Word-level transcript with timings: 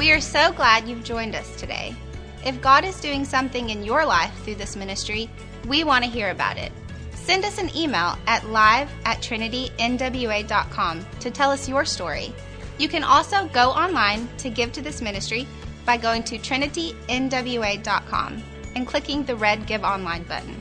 We 0.00 0.12
are 0.12 0.20
so 0.22 0.50
glad 0.52 0.88
you've 0.88 1.04
joined 1.04 1.34
us 1.34 1.54
today. 1.56 1.94
If 2.42 2.62
God 2.62 2.86
is 2.86 3.02
doing 3.02 3.26
something 3.26 3.68
in 3.68 3.84
your 3.84 4.06
life 4.06 4.32
through 4.42 4.54
this 4.54 4.74
ministry, 4.74 5.28
we 5.68 5.84
want 5.84 6.04
to 6.04 6.10
hear 6.10 6.30
about 6.30 6.56
it. 6.56 6.72
Send 7.12 7.44
us 7.44 7.58
an 7.58 7.68
email 7.76 8.16
at 8.26 8.48
live 8.48 8.90
at 9.04 9.18
trinitynwa.com 9.18 11.04
to 11.20 11.30
tell 11.30 11.50
us 11.50 11.68
your 11.68 11.84
story. 11.84 12.32
You 12.78 12.88
can 12.88 13.04
also 13.04 13.44
go 13.48 13.72
online 13.72 14.26
to 14.38 14.48
give 14.48 14.72
to 14.72 14.80
this 14.80 15.02
ministry 15.02 15.46
by 15.84 15.98
going 15.98 16.22
to 16.22 16.38
trinitynwa.com 16.38 18.42
and 18.76 18.86
clicking 18.86 19.24
the 19.24 19.36
red 19.36 19.66
Give 19.66 19.84
Online 19.84 20.22
button. 20.22 20.56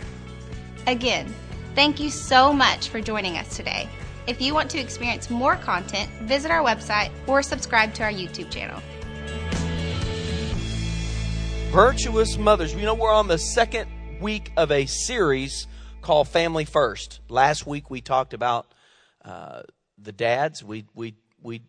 Again, 0.85 1.33
thank 1.75 2.01
you 2.01 2.09
so 2.09 2.51
much 2.51 2.89
for 2.89 2.99
joining 2.99 3.37
us 3.37 3.55
today. 3.55 3.87
If 4.27 4.41
you 4.41 4.53
want 4.53 4.69
to 4.71 4.79
experience 4.79 5.29
more 5.29 5.55
content, 5.55 6.09
visit 6.23 6.51
our 6.51 6.61
website 6.61 7.11
or 7.25 7.41
subscribe 7.41 7.93
to 7.93 8.03
our 8.03 8.11
YouTube 8.11 8.51
channel. 8.51 8.81
Virtuous 11.71 12.35
Mothers. 12.35 12.73
You 12.73 12.81
know, 12.81 12.95
we're 12.95 13.13
on 13.13 13.27
the 13.27 13.37
second 13.37 13.87
week 14.19 14.51
of 14.57 14.71
a 14.71 14.87
series 14.87 15.67
called 16.01 16.27
Family 16.27 16.65
First. 16.65 17.19
Last 17.29 17.67
week 17.67 17.91
we 17.91 18.01
talked 18.01 18.33
about 18.33 18.73
uh, 19.23 19.61
the 19.99 20.11
dads. 20.11 20.63
We, 20.63 20.85
we, 20.95 21.13
we, 21.43 21.61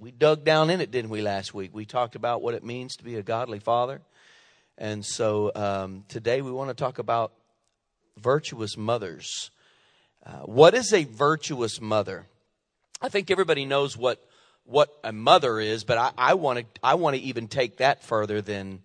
we 0.00 0.10
dug 0.10 0.44
down 0.44 0.68
in 0.68 0.80
it, 0.80 0.90
didn't 0.90 1.12
we, 1.12 1.22
last 1.22 1.54
week? 1.54 1.70
We 1.72 1.84
talked 1.84 2.16
about 2.16 2.42
what 2.42 2.54
it 2.54 2.64
means 2.64 2.96
to 2.96 3.04
be 3.04 3.14
a 3.14 3.22
godly 3.22 3.60
father. 3.60 4.00
And 4.76 5.06
so 5.06 5.52
um, 5.54 6.04
today 6.08 6.42
we 6.42 6.50
want 6.50 6.70
to 6.70 6.74
talk 6.74 6.98
about 6.98 7.32
virtuous 8.18 8.76
mothers. 8.76 9.52
Uh, 10.26 10.40
what 10.40 10.74
is 10.74 10.92
a 10.92 11.04
virtuous 11.04 11.80
mother? 11.80 12.26
I 13.00 13.10
think 13.10 13.30
everybody 13.30 13.64
knows 13.64 13.96
what 13.96 14.20
what 14.64 14.92
a 15.04 15.12
mother 15.12 15.60
is, 15.60 15.84
but 15.84 16.14
I, 16.18 16.34
want 16.34 16.58
to 16.58 16.64
I 16.82 16.94
want 16.94 17.14
to 17.16 17.22
even 17.22 17.46
take 17.48 17.76
that 17.76 18.02
further 18.02 18.40
than 18.40 18.80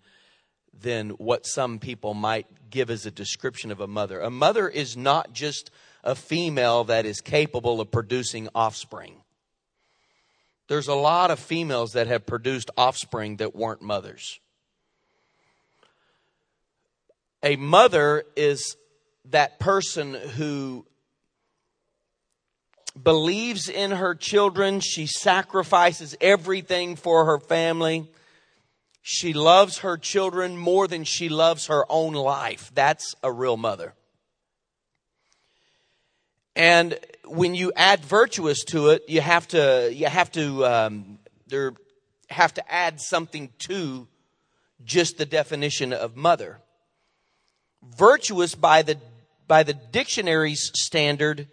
than 0.77 1.11
what 1.11 1.45
some 1.45 1.79
people 1.79 2.13
might 2.13 2.47
give 2.69 2.89
as 2.89 3.05
a 3.05 3.11
description 3.11 3.71
of 3.71 3.79
a 3.79 3.87
mother. 3.87 4.21
A 4.21 4.29
mother 4.29 4.67
is 4.67 4.95
not 4.95 5.33
just 5.33 5.71
a 6.03 6.15
female 6.15 6.83
that 6.85 7.05
is 7.05 7.21
capable 7.21 7.81
of 7.81 7.91
producing 7.91 8.47
offspring. 8.55 9.15
There's 10.67 10.87
a 10.87 10.95
lot 10.95 11.31
of 11.31 11.39
females 11.39 11.93
that 11.93 12.07
have 12.07 12.25
produced 12.25 12.69
offspring 12.77 13.37
that 13.37 13.55
weren't 13.55 13.81
mothers. 13.81 14.39
A 17.41 17.55
mother 17.55 18.23
is 18.35 18.75
that 19.25 19.59
person 19.59 20.13
who 20.13 20.85
believes 23.01 23.69
in 23.69 23.91
her 23.91 24.13
children. 24.13 24.79
She 24.79 25.07
sacrifices 25.07 26.15
everything 26.21 26.95
for 26.95 27.25
her 27.25 27.39
family. 27.39 28.09
She 29.11 29.33
loves 29.33 29.79
her 29.79 29.97
children 29.97 30.55
more 30.55 30.87
than 30.87 31.03
she 31.03 31.29
loves 31.29 31.65
her 31.65 31.83
own 31.89 32.13
life. 32.13 32.69
That's 32.75 33.15
a 33.23 33.31
real 33.31 33.57
mother. 33.57 33.95
And 36.55 36.99
when 37.25 37.55
you 37.55 37.71
add 37.75 38.01
virtuous 38.01 38.63
to 38.65 38.89
it, 38.89 39.05
you 39.07 39.19
have 39.21 39.47
to 39.47 39.89
you 39.91 40.05
have 40.05 40.31
to 40.33 40.63
um, 40.63 41.17
there 41.47 41.73
have 42.29 42.53
to 42.53 42.71
add 42.71 43.01
something 43.01 43.49
to 43.69 44.07
just 44.85 45.17
the 45.17 45.25
definition 45.25 45.91
of 45.91 46.15
mother. 46.15 46.59
Virtuous 47.97 48.53
by 48.53 48.83
the 48.83 48.99
by 49.47 49.63
the 49.63 49.73
dictionary's 49.73 50.69
standard 50.75 51.47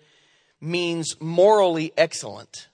means 0.61 1.17
morally 1.23 1.95
excellent. 1.97 2.69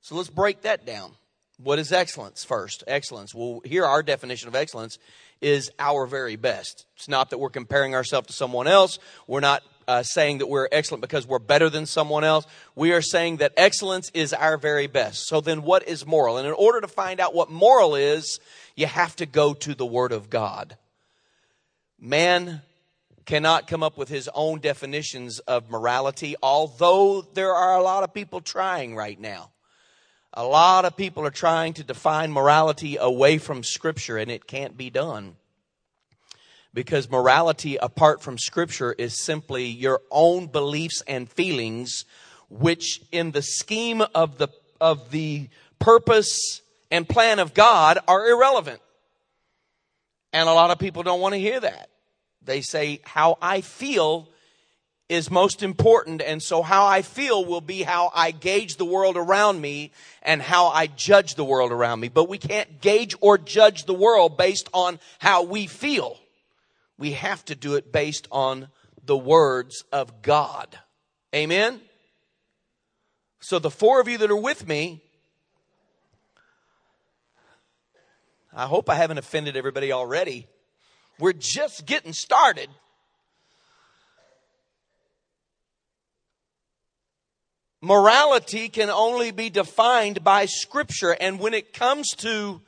So 0.00 0.16
let's 0.16 0.28
break 0.28 0.62
that 0.62 0.84
down. 0.84 1.12
What 1.58 1.78
is 1.78 1.92
excellence 1.92 2.44
first? 2.44 2.84
Excellence. 2.86 3.34
Well, 3.34 3.60
here 3.64 3.86
our 3.86 4.02
definition 4.02 4.48
of 4.48 4.54
excellence 4.54 4.98
is 5.40 5.70
our 5.78 6.06
very 6.06 6.36
best. 6.36 6.84
It's 6.96 7.08
not 7.08 7.30
that 7.30 7.38
we're 7.38 7.50
comparing 7.50 7.94
ourselves 7.94 8.28
to 8.28 8.32
someone 8.32 8.66
else. 8.66 8.98
We're 9.26 9.40
not 9.40 9.62
uh, 9.88 10.02
saying 10.02 10.38
that 10.38 10.48
we're 10.48 10.68
excellent 10.70 11.00
because 11.00 11.26
we're 11.26 11.38
better 11.38 11.70
than 11.70 11.86
someone 11.86 12.24
else. 12.24 12.46
We 12.74 12.92
are 12.92 13.02
saying 13.02 13.38
that 13.38 13.52
excellence 13.56 14.10
is 14.12 14.32
our 14.32 14.58
very 14.58 14.86
best. 14.86 15.28
So 15.28 15.40
then 15.40 15.62
what 15.62 15.88
is 15.88 16.06
moral? 16.06 16.38
And 16.38 16.46
in 16.46 16.52
order 16.52 16.80
to 16.80 16.88
find 16.88 17.20
out 17.20 17.34
what 17.34 17.50
moral 17.50 17.94
is, 17.94 18.38
you 18.74 18.86
have 18.86 19.16
to 19.16 19.26
go 19.26 19.54
to 19.54 19.74
the 19.74 19.86
Word 19.86 20.12
of 20.12 20.28
God. 20.28 20.76
Man 21.98 22.62
cannot 23.24 23.66
come 23.66 23.82
up 23.82 23.96
with 23.96 24.08
his 24.08 24.28
own 24.34 24.60
definitions 24.60 25.38
of 25.40 25.70
morality, 25.70 26.36
although 26.42 27.22
there 27.22 27.54
are 27.54 27.76
a 27.76 27.82
lot 27.82 28.04
of 28.04 28.14
people 28.14 28.40
trying 28.40 28.94
right 28.94 29.18
now. 29.18 29.50
A 30.38 30.44
lot 30.44 30.84
of 30.84 30.98
people 30.98 31.24
are 31.24 31.30
trying 31.30 31.72
to 31.74 31.82
define 31.82 32.30
morality 32.30 32.98
away 32.98 33.38
from 33.38 33.62
Scripture, 33.62 34.18
and 34.18 34.30
it 34.30 34.46
can't 34.46 34.76
be 34.76 34.90
done. 34.90 35.36
Because 36.74 37.10
morality 37.10 37.76
apart 37.76 38.20
from 38.20 38.36
Scripture 38.36 38.92
is 38.92 39.24
simply 39.24 39.64
your 39.64 40.02
own 40.10 40.48
beliefs 40.48 41.02
and 41.08 41.26
feelings, 41.26 42.04
which 42.50 43.00
in 43.10 43.30
the 43.30 43.40
scheme 43.40 44.02
of 44.14 44.36
the, 44.36 44.48
of 44.78 45.10
the 45.10 45.48
purpose 45.78 46.60
and 46.90 47.08
plan 47.08 47.38
of 47.38 47.54
God 47.54 47.98
are 48.06 48.28
irrelevant. 48.28 48.82
And 50.34 50.50
a 50.50 50.52
lot 50.52 50.70
of 50.70 50.78
people 50.78 51.02
don't 51.02 51.20
want 51.22 51.32
to 51.32 51.40
hear 51.40 51.60
that. 51.60 51.88
They 52.42 52.60
say, 52.60 53.00
how 53.04 53.38
I 53.40 53.62
feel 53.62 54.28
is 55.08 55.30
most 55.30 55.62
important. 55.62 56.20
And 56.22 56.42
so 56.42 56.62
how 56.62 56.86
I 56.86 57.02
feel 57.02 57.44
will 57.44 57.60
be 57.60 57.82
how 57.82 58.10
I 58.14 58.30
gauge 58.30 58.76
the 58.76 58.84
world 58.84 59.16
around 59.16 59.60
me 59.60 59.92
and 60.22 60.42
how 60.42 60.66
I 60.66 60.88
judge 60.88 61.34
the 61.34 61.44
world 61.44 61.72
around 61.72 62.00
me. 62.00 62.08
But 62.08 62.28
we 62.28 62.38
can't 62.38 62.80
gauge 62.80 63.14
or 63.20 63.38
judge 63.38 63.84
the 63.84 63.94
world 63.94 64.36
based 64.36 64.68
on 64.72 64.98
how 65.18 65.44
we 65.44 65.66
feel. 65.66 66.18
We 66.98 67.12
have 67.12 67.44
to 67.46 67.54
do 67.54 67.74
it 67.74 67.92
based 67.92 68.26
on 68.32 68.68
the 69.04 69.16
words 69.16 69.84
of 69.92 70.22
God. 70.22 70.78
Amen? 71.34 71.80
So 73.40 73.58
the 73.58 73.70
four 73.70 74.00
of 74.00 74.08
you 74.08 74.18
that 74.18 74.30
are 74.30 74.36
with 74.36 74.66
me, 74.66 75.02
I 78.52 78.66
hope 78.66 78.90
I 78.90 78.94
haven't 78.94 79.18
offended 79.18 79.56
everybody 79.56 79.92
already. 79.92 80.46
We're 81.18 81.34
just 81.34 81.86
getting 81.86 82.12
started. 82.12 82.70
Morality 87.80 88.68
can 88.68 88.90
only 88.90 89.30
be 89.30 89.50
defined 89.50 90.24
by 90.24 90.46
Scripture. 90.46 91.16
And 91.20 91.38
when 91.38 91.54
it 91.54 91.72
comes 91.72 92.08
to 92.18 92.60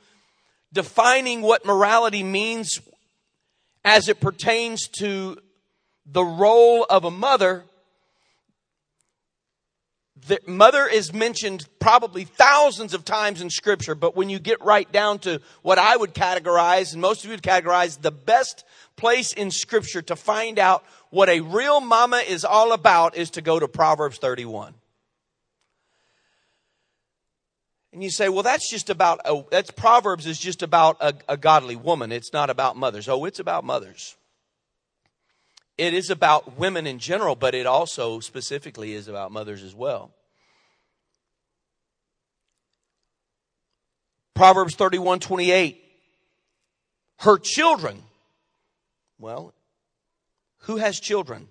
defining 0.71 1.41
what 1.41 1.65
morality 1.65 2.23
means 2.23 2.79
as 3.83 4.07
it 4.07 4.19
pertains 4.19 4.87
to 4.99 5.37
the 6.05 6.23
role 6.23 6.85
of 6.89 7.05
a 7.05 7.11
mother, 7.11 7.63
the 10.27 10.39
mother 10.45 10.85
is 10.85 11.13
mentioned 11.13 11.67
probably 11.79 12.23
thousands 12.23 12.93
of 12.93 13.05
times 13.05 13.41
in 13.41 13.49
scripture, 13.49 13.95
but 13.95 14.15
when 14.15 14.29
you 14.29 14.37
get 14.37 14.61
right 14.61 14.91
down 14.91 15.19
to 15.19 15.41
what 15.61 15.79
I 15.79 15.95
would 15.95 16.13
categorize, 16.13 16.93
and 16.93 17.01
most 17.01 17.23
of 17.23 17.25
you 17.25 17.31
would 17.31 17.41
categorize 17.41 18.01
the 18.01 18.11
best 18.11 18.65
place 18.95 19.33
in 19.33 19.49
scripture 19.49 20.01
to 20.03 20.15
find 20.15 20.59
out 20.59 20.83
what 21.09 21.29
a 21.29 21.39
real 21.39 21.79
mama 21.79 22.17
is 22.17 22.43
all 22.43 22.73
about 22.73 23.15
is 23.15 23.31
to 23.31 23.41
go 23.41 23.59
to 23.59 23.67
Proverbs 23.67 24.17
31. 24.17 24.73
And 27.91 28.03
you 28.03 28.11
say, 28.11 28.29
well, 28.29 28.43
that's 28.43 28.69
just 28.69 28.89
about, 28.89 29.19
a, 29.25 29.43
that's 29.49 29.71
Proverbs 29.71 30.27
is 30.27 30.39
just 30.39 30.61
about 30.61 30.97
a, 30.99 31.13
a 31.27 31.37
godly 31.37 31.75
woman. 31.75 32.11
It's 32.11 32.33
not 32.33 32.49
about 32.49 32.77
mothers. 32.77 33.09
Oh, 33.09 33.25
it's 33.25 33.39
about 33.39 33.63
mothers. 33.63 34.15
It 35.77 35.93
is 35.93 36.09
about 36.09 36.57
women 36.57 36.85
in 36.85 36.99
general, 36.99 37.35
but 37.35 37.55
it 37.55 37.65
also 37.65 38.19
specifically 38.19 38.93
is 38.93 39.07
about 39.07 39.31
mothers 39.31 39.63
as 39.63 39.73
well. 39.73 40.11
Proverbs 44.35 44.75
31 44.75 45.19
28. 45.19 45.83
Her 47.19 47.37
children. 47.37 48.03
Well, 49.19 49.53
who 50.59 50.77
has 50.77 50.99
children? 50.99 51.47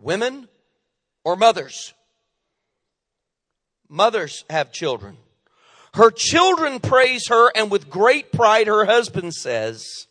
Women 0.00 0.48
or 1.22 1.36
mothers? 1.36 1.94
Mothers 3.88 4.44
have 4.50 4.72
children. 4.72 5.16
Her 5.94 6.10
children 6.10 6.80
praise 6.80 7.28
her, 7.28 7.52
and 7.54 7.70
with 7.70 7.88
great 7.88 8.32
pride, 8.32 8.66
her 8.66 8.84
husband 8.84 9.32
says, 9.32 10.08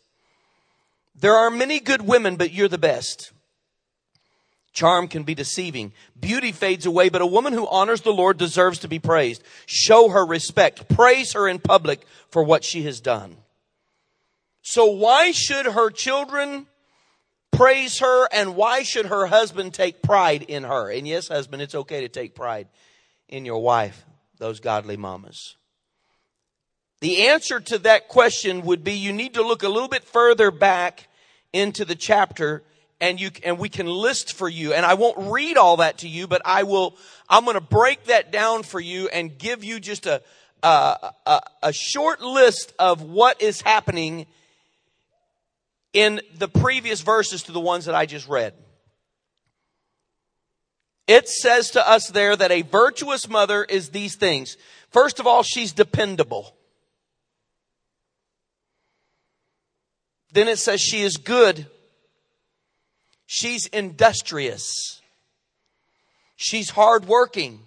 There 1.14 1.34
are 1.34 1.50
many 1.50 1.78
good 1.78 2.00
women, 2.00 2.36
but 2.36 2.52
you're 2.52 2.68
the 2.68 2.78
best. 2.78 3.32
Charm 4.72 5.08
can 5.08 5.24
be 5.24 5.34
deceiving. 5.34 5.92
Beauty 6.18 6.52
fades 6.52 6.86
away, 6.86 7.10
but 7.10 7.20
a 7.20 7.26
woman 7.26 7.52
who 7.52 7.68
honors 7.68 8.00
the 8.00 8.14
Lord 8.14 8.38
deserves 8.38 8.78
to 8.78 8.88
be 8.88 8.98
praised. 8.98 9.42
Show 9.66 10.08
her 10.08 10.24
respect. 10.24 10.88
Praise 10.88 11.34
her 11.34 11.46
in 11.46 11.58
public 11.58 12.00
for 12.30 12.42
what 12.42 12.64
she 12.64 12.84
has 12.84 12.98
done. 12.98 13.36
So 14.62 14.86
why 14.86 15.32
should 15.32 15.66
her 15.66 15.90
children 15.90 16.66
praise 17.52 17.98
her 17.98 18.26
and 18.32 18.56
why 18.56 18.84
should 18.84 19.06
her 19.06 19.26
husband 19.26 19.74
take 19.74 20.00
pride 20.00 20.44
in 20.44 20.64
her? 20.64 20.90
And 20.90 21.06
yes, 21.06 21.28
husband, 21.28 21.60
it's 21.60 21.74
okay 21.74 22.00
to 22.00 22.08
take 22.08 22.34
pride 22.34 22.68
in 23.28 23.44
your 23.44 23.62
wife, 23.62 24.06
those 24.38 24.60
godly 24.60 24.96
mamas. 24.96 25.56
The 27.00 27.26
answer 27.28 27.60
to 27.60 27.78
that 27.78 28.08
question 28.08 28.62
would 28.62 28.84
be 28.84 28.92
you 28.92 29.12
need 29.12 29.34
to 29.34 29.42
look 29.42 29.62
a 29.62 29.68
little 29.68 29.88
bit 29.88 30.04
further 30.04 30.50
back 30.50 31.08
into 31.52 31.84
the 31.84 31.94
chapter 31.94 32.62
and 33.00 33.20
you, 33.20 33.30
and 33.42 33.58
we 33.58 33.68
can 33.68 33.86
list 33.86 34.32
for 34.32 34.48
you. 34.48 34.72
And 34.72 34.86
I 34.86 34.94
won't 34.94 35.32
read 35.32 35.56
all 35.56 35.78
that 35.78 35.98
to 35.98 36.08
you, 36.08 36.26
but 36.26 36.40
I 36.44 36.62
will, 36.62 36.96
I'm 37.28 37.44
going 37.44 37.54
to 37.54 37.60
break 37.60 38.04
that 38.04 38.32
down 38.32 38.62
for 38.62 38.80
you 38.80 39.08
and 39.08 39.36
give 39.36 39.64
you 39.64 39.80
just 39.80 40.06
a, 40.06 40.22
a, 40.62 41.12
a, 41.26 41.40
a 41.64 41.72
short 41.72 42.22
list 42.22 42.72
of 42.78 43.02
what 43.02 43.42
is 43.42 43.60
happening 43.60 44.26
in 45.92 46.20
the 46.38 46.48
previous 46.48 47.02
verses 47.02 47.42
to 47.44 47.52
the 47.52 47.60
ones 47.60 47.84
that 47.84 47.94
I 47.94 48.06
just 48.06 48.28
read. 48.28 48.54
It 51.06 51.28
says 51.28 51.72
to 51.72 51.86
us 51.86 52.08
there 52.08 52.34
that 52.34 52.50
a 52.50 52.62
virtuous 52.62 53.28
mother 53.28 53.62
is 53.64 53.90
these 53.90 54.16
things. 54.16 54.56
First 54.90 55.20
of 55.20 55.26
all, 55.26 55.42
she's 55.42 55.72
dependable. 55.72 56.56
Then 60.34 60.48
it 60.48 60.58
says 60.58 60.80
she 60.80 61.02
is 61.02 61.16
good. 61.16 61.66
She's 63.24 63.66
industrious. 63.68 65.00
She's 66.34 66.70
hardworking. 66.70 67.60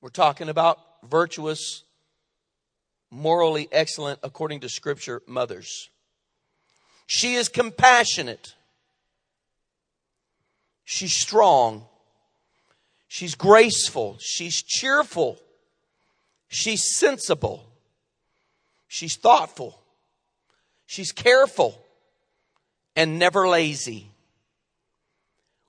We're 0.00 0.10
talking 0.10 0.48
about 0.48 0.78
virtuous, 1.02 1.82
morally 3.10 3.68
excellent, 3.72 4.20
according 4.22 4.60
to 4.60 4.68
scripture, 4.68 5.20
mothers. 5.26 5.90
She 7.08 7.34
is 7.34 7.48
compassionate. 7.48 8.54
She's 10.84 11.14
strong. 11.14 11.84
She's 13.08 13.34
graceful. 13.34 14.18
She's 14.20 14.62
cheerful. 14.62 15.40
She's 16.46 16.96
sensible. 16.96 17.66
She's 18.86 19.16
thoughtful. 19.16 19.82
She's 20.88 21.12
careful 21.12 21.78
and 22.96 23.18
never 23.18 23.46
lazy. 23.46 24.10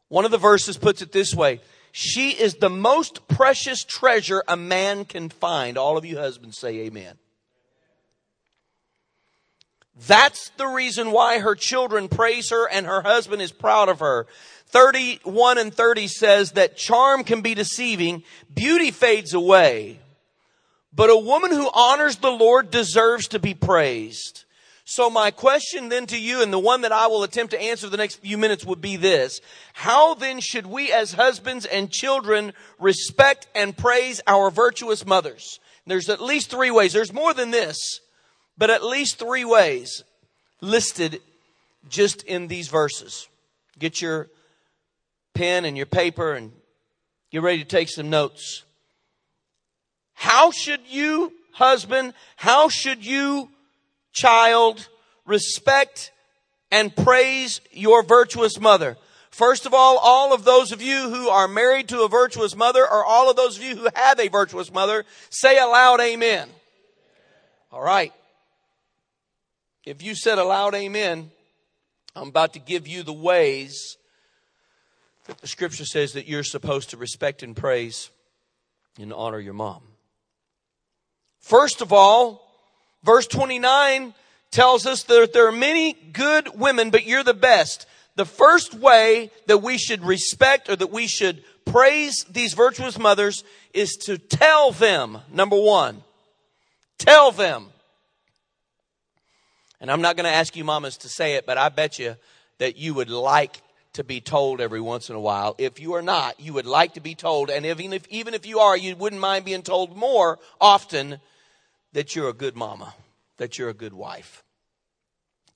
One 0.07 0.23
of 0.23 0.31
the 0.31 0.37
verses 0.37 0.77
puts 0.77 1.01
it 1.01 1.11
this 1.11 1.35
way. 1.35 1.59
She 1.91 2.29
is 2.29 2.55
the 2.55 2.69
most 2.69 3.27
precious 3.27 3.83
treasure 3.83 4.41
a 4.47 4.55
man 4.55 5.03
can 5.03 5.27
find. 5.27 5.77
All 5.77 5.97
of 5.97 6.05
you 6.05 6.17
husbands 6.17 6.57
say 6.57 6.85
amen. 6.85 7.17
That's 10.07 10.51
the 10.55 10.67
reason 10.67 11.11
why 11.11 11.39
her 11.39 11.53
children 11.53 12.07
praise 12.07 12.49
her 12.51 12.69
and 12.69 12.85
her 12.85 13.01
husband 13.01 13.41
is 13.41 13.51
proud 13.51 13.89
of 13.89 13.99
her. 13.99 14.25
31 14.67 15.57
and 15.57 15.73
30 15.73 16.07
says 16.07 16.53
that 16.53 16.77
charm 16.77 17.25
can 17.25 17.41
be 17.41 17.55
deceiving, 17.55 18.23
beauty 18.53 18.91
fades 18.91 19.33
away, 19.33 19.99
but 20.93 21.09
a 21.09 21.17
woman 21.17 21.51
who 21.51 21.69
honors 21.73 22.15
the 22.15 22.31
Lord 22.31 22.71
deserves 22.71 23.27
to 23.27 23.39
be 23.39 23.53
praised. 23.53 24.45
So 24.91 25.07
my 25.07 25.29
question 25.29 25.89
then 25.89 26.07
to 26.07 26.19
you 26.19 26.41
and 26.41 26.51
the 26.51 26.57
one 26.57 26.81
that 26.81 26.91
I 26.91 27.05
will 27.05 27.21
attempt 27.21 27.51
to 27.51 27.61
answer 27.61 27.87
the 27.87 27.95
next 27.95 28.15
few 28.15 28.39
minutes 28.39 28.65
would 28.65 28.81
be 28.81 28.95
this. 28.95 29.39
How 29.73 30.15
then 30.15 30.39
should 30.39 30.65
we 30.65 30.91
as 30.91 31.13
husbands 31.13 31.67
and 31.67 31.91
children 31.91 32.53
respect 32.79 33.45
and 33.53 33.77
praise 33.77 34.19
our 34.25 34.49
virtuous 34.49 35.05
mothers? 35.05 35.59
There's 35.85 36.09
at 36.09 36.19
least 36.19 36.49
three 36.49 36.71
ways. 36.71 36.91
There's 36.91 37.13
more 37.13 37.35
than 37.35 37.51
this, 37.51 37.99
but 38.57 38.71
at 38.71 38.83
least 38.83 39.19
three 39.19 39.45
ways 39.45 40.03
listed 40.59 41.21
just 41.87 42.23
in 42.23 42.47
these 42.47 42.67
verses. 42.67 43.27
Get 43.77 44.01
your 44.01 44.27
pen 45.35 45.65
and 45.65 45.77
your 45.77 45.85
paper 45.85 46.33
and 46.33 46.51
get 47.29 47.43
ready 47.43 47.59
to 47.59 47.65
take 47.65 47.89
some 47.89 48.09
notes. 48.09 48.63
How 50.15 50.49
should 50.49 50.81
you, 50.87 51.31
husband, 51.51 52.15
how 52.37 52.69
should 52.69 53.05
you, 53.05 53.51
child, 54.11 54.87
respect 55.25 56.11
and 56.71 56.95
praise 56.95 57.61
your 57.71 58.03
virtuous 58.03 58.59
mother? 58.59 58.97
First 59.31 59.65
of 59.65 59.73
all, 59.73 59.97
all 59.99 60.33
of 60.33 60.43
those 60.43 60.71
of 60.71 60.81
you 60.81 61.09
who 61.09 61.29
are 61.29 61.47
married 61.47 61.87
to 61.89 62.01
a 62.01 62.09
virtuous 62.09 62.55
mother 62.55 62.81
or 62.81 63.05
all 63.05 63.29
of 63.29 63.35
those 63.35 63.57
of 63.57 63.63
you 63.63 63.75
who 63.75 63.87
have 63.95 64.19
a 64.19 64.27
virtuous 64.27 64.71
mother, 64.71 65.05
say 65.29 65.57
aloud 65.57 66.01
amen. 66.01 66.49
All 67.71 67.81
right. 67.81 68.11
If 69.85 70.01
you 70.03 70.15
said 70.15 70.39
aloud 70.39 70.75
amen, 70.75 71.31
I'm 72.15 72.27
about 72.27 72.53
to 72.53 72.59
give 72.59 72.87
you 72.87 73.03
the 73.03 73.13
ways 73.13 73.97
that 75.27 75.39
the 75.39 75.47
scripture 75.47 75.85
says 75.85 76.13
that 76.13 76.27
you're 76.27 76.43
supposed 76.43 76.89
to 76.89 76.97
respect 76.97 77.43
and 77.43 77.55
praise 77.55 78.09
and 78.99 79.13
honor 79.13 79.39
your 79.39 79.53
mom. 79.53 79.83
First 81.39 81.81
of 81.81 81.93
all, 81.93 82.48
verse 83.03 83.27
29 83.27 84.13
tells 84.51 84.85
us 84.85 85.03
that 85.03 85.33
there 85.33 85.47
are 85.47 85.51
many 85.51 85.93
good 85.93 86.49
women, 86.59 86.89
but 86.89 87.05
you're 87.05 87.23
the 87.23 87.33
best. 87.33 87.85
The 88.15 88.25
first 88.25 88.73
way 88.73 89.31
that 89.47 89.59
we 89.59 89.77
should 89.77 90.03
respect 90.03 90.69
or 90.69 90.75
that 90.75 90.91
we 90.91 91.07
should 91.07 91.43
praise 91.65 92.25
these 92.29 92.53
virtuous 92.53 92.97
mothers 92.97 93.43
is 93.73 93.95
to 94.05 94.17
tell 94.17 94.71
them, 94.71 95.19
number 95.31 95.59
one, 95.59 96.03
tell 96.97 97.31
them. 97.31 97.67
And 99.79 99.89
I'm 99.89 100.01
not 100.01 100.17
going 100.17 100.25
to 100.25 100.35
ask 100.35 100.55
you 100.55 100.63
mamas 100.63 100.97
to 100.97 101.09
say 101.09 101.35
it, 101.35 101.45
but 101.45 101.57
I 101.57 101.69
bet 101.69 101.99
you 101.99 102.15
that 102.57 102.77
you 102.77 102.93
would 102.93 103.09
like 103.09 103.61
to 103.93 104.03
be 104.03 104.21
told 104.21 104.61
every 104.61 104.81
once 104.81 105.09
in 105.09 105.15
a 105.15 105.19
while. 105.19 105.55
If 105.57 105.79
you 105.79 105.93
are 105.93 106.01
not, 106.01 106.39
you 106.39 106.53
would 106.53 106.65
like 106.65 106.95
to 106.95 106.99
be 106.99 107.15
told, 107.15 107.49
and 107.49 107.65
even 107.65 107.93
if, 107.93 108.07
even 108.09 108.33
if 108.33 108.45
you 108.45 108.59
are, 108.59 108.77
you 108.77 108.95
wouldn't 108.95 109.21
mind 109.21 109.45
being 109.45 109.61
told 109.61 109.95
more 109.95 110.39
often 110.59 111.19
that 111.93 112.15
you're 112.15 112.29
a 112.29 112.33
good 112.33 112.55
mama, 112.55 112.93
that 113.37 113.57
you're 113.57 113.69
a 113.69 113.73
good 113.73 113.93
wife. 113.93 114.43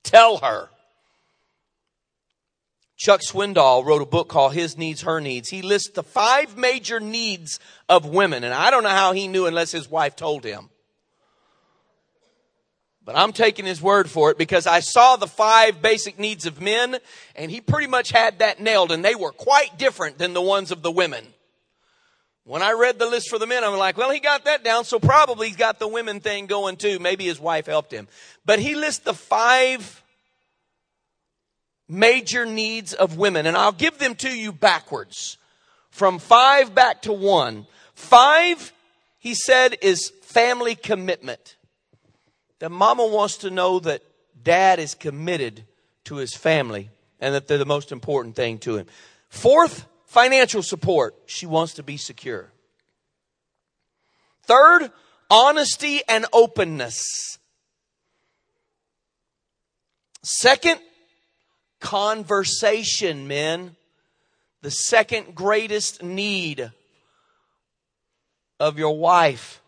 Tell 0.02 0.38
her. 0.38 0.68
Chuck 2.96 3.20
Swindoll 3.28 3.84
wrote 3.84 4.02
a 4.02 4.06
book 4.06 4.28
called 4.28 4.54
His 4.54 4.78
Needs, 4.78 5.02
Her 5.02 5.20
Needs. 5.20 5.48
He 5.48 5.62
lists 5.62 5.90
the 5.90 6.02
five 6.02 6.56
major 6.56 7.00
needs 7.00 7.58
of 7.88 8.06
women, 8.06 8.44
and 8.44 8.54
I 8.54 8.70
don't 8.70 8.84
know 8.84 8.88
how 8.88 9.12
he 9.12 9.26
knew 9.26 9.46
unless 9.46 9.72
his 9.72 9.90
wife 9.90 10.14
told 10.14 10.44
him. 10.44 10.70
But 13.04 13.18
I'm 13.18 13.32
taking 13.32 13.66
his 13.66 13.82
word 13.82 14.08
for 14.08 14.30
it 14.30 14.38
because 14.38 14.66
I 14.66 14.80
saw 14.80 15.16
the 15.16 15.26
five 15.26 15.82
basic 15.82 16.18
needs 16.18 16.46
of 16.46 16.62
men 16.62 16.96
and 17.36 17.50
he 17.50 17.60
pretty 17.60 17.86
much 17.86 18.10
had 18.10 18.38
that 18.38 18.60
nailed 18.60 18.90
and 18.90 19.04
they 19.04 19.14
were 19.14 19.32
quite 19.32 19.76
different 19.76 20.16
than 20.16 20.32
the 20.32 20.40
ones 20.40 20.70
of 20.70 20.82
the 20.82 20.90
women. 20.90 21.33
When 22.44 22.62
I 22.62 22.72
read 22.72 22.98
the 22.98 23.06
list 23.06 23.30
for 23.30 23.38
the 23.38 23.46
men, 23.46 23.64
I'm 23.64 23.76
like, 23.78 23.96
well, 23.96 24.10
he 24.10 24.20
got 24.20 24.44
that 24.44 24.62
down, 24.62 24.84
so 24.84 24.98
probably 24.98 25.48
he's 25.48 25.56
got 25.56 25.78
the 25.78 25.88
women 25.88 26.20
thing 26.20 26.46
going 26.46 26.76
too. 26.76 26.98
Maybe 26.98 27.24
his 27.24 27.40
wife 27.40 27.66
helped 27.66 27.90
him. 27.90 28.06
But 28.44 28.58
he 28.58 28.74
lists 28.74 29.02
the 29.02 29.14
five 29.14 30.02
major 31.88 32.44
needs 32.44 32.92
of 32.92 33.16
women 33.16 33.46
and 33.46 33.56
I'll 33.56 33.72
give 33.72 33.98
them 33.98 34.14
to 34.16 34.28
you 34.30 34.52
backwards. 34.52 35.38
From 35.90 36.18
five 36.18 36.74
back 36.74 37.02
to 37.02 37.12
one. 37.12 37.66
Five, 37.94 38.72
he 39.18 39.34
said, 39.34 39.76
is 39.80 40.10
family 40.22 40.74
commitment 40.74 41.56
that 42.58 42.70
mama 42.70 43.06
wants 43.06 43.38
to 43.38 43.50
know 43.50 43.78
that 43.80 44.02
dad 44.42 44.78
is 44.78 44.94
committed 44.94 45.64
to 46.04 46.16
his 46.16 46.34
family 46.34 46.90
and 47.20 47.34
that 47.34 47.46
they're 47.46 47.58
the 47.58 47.64
most 47.64 47.92
important 47.92 48.36
thing 48.36 48.58
to 48.58 48.76
him. 48.76 48.86
Fourth, 49.28 49.86
financial 50.14 50.62
support. 50.62 51.16
She 51.26 51.44
wants 51.44 51.74
to 51.74 51.82
be 51.82 51.96
secure. 51.96 52.52
Third, 54.44 54.92
honesty 55.28 56.02
and 56.08 56.24
openness. 56.32 57.38
Second, 60.22 60.78
conversation, 61.80 63.26
men. 63.26 63.74
The 64.62 64.70
second 64.70 65.34
greatest 65.34 66.02
need 66.02 66.70
of 68.60 68.78
your 68.78 68.96
wife 68.96 69.60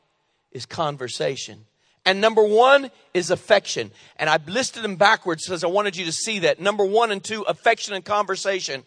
is 0.52 0.64
conversation. 0.64 1.66
And 2.06 2.20
number 2.20 2.44
one 2.44 2.92
is 3.12 3.32
affection. 3.32 3.90
And 4.16 4.30
I 4.30 4.38
listed 4.46 4.84
them 4.84 4.94
backwards 4.94 5.44
because 5.44 5.64
I 5.64 5.66
wanted 5.66 5.96
you 5.96 6.04
to 6.04 6.12
see 6.12 6.38
that. 6.40 6.60
Number 6.60 6.84
one 6.84 7.10
and 7.10 7.22
two, 7.22 7.42
affection 7.42 7.94
and 7.94 8.04
conversation, 8.04 8.84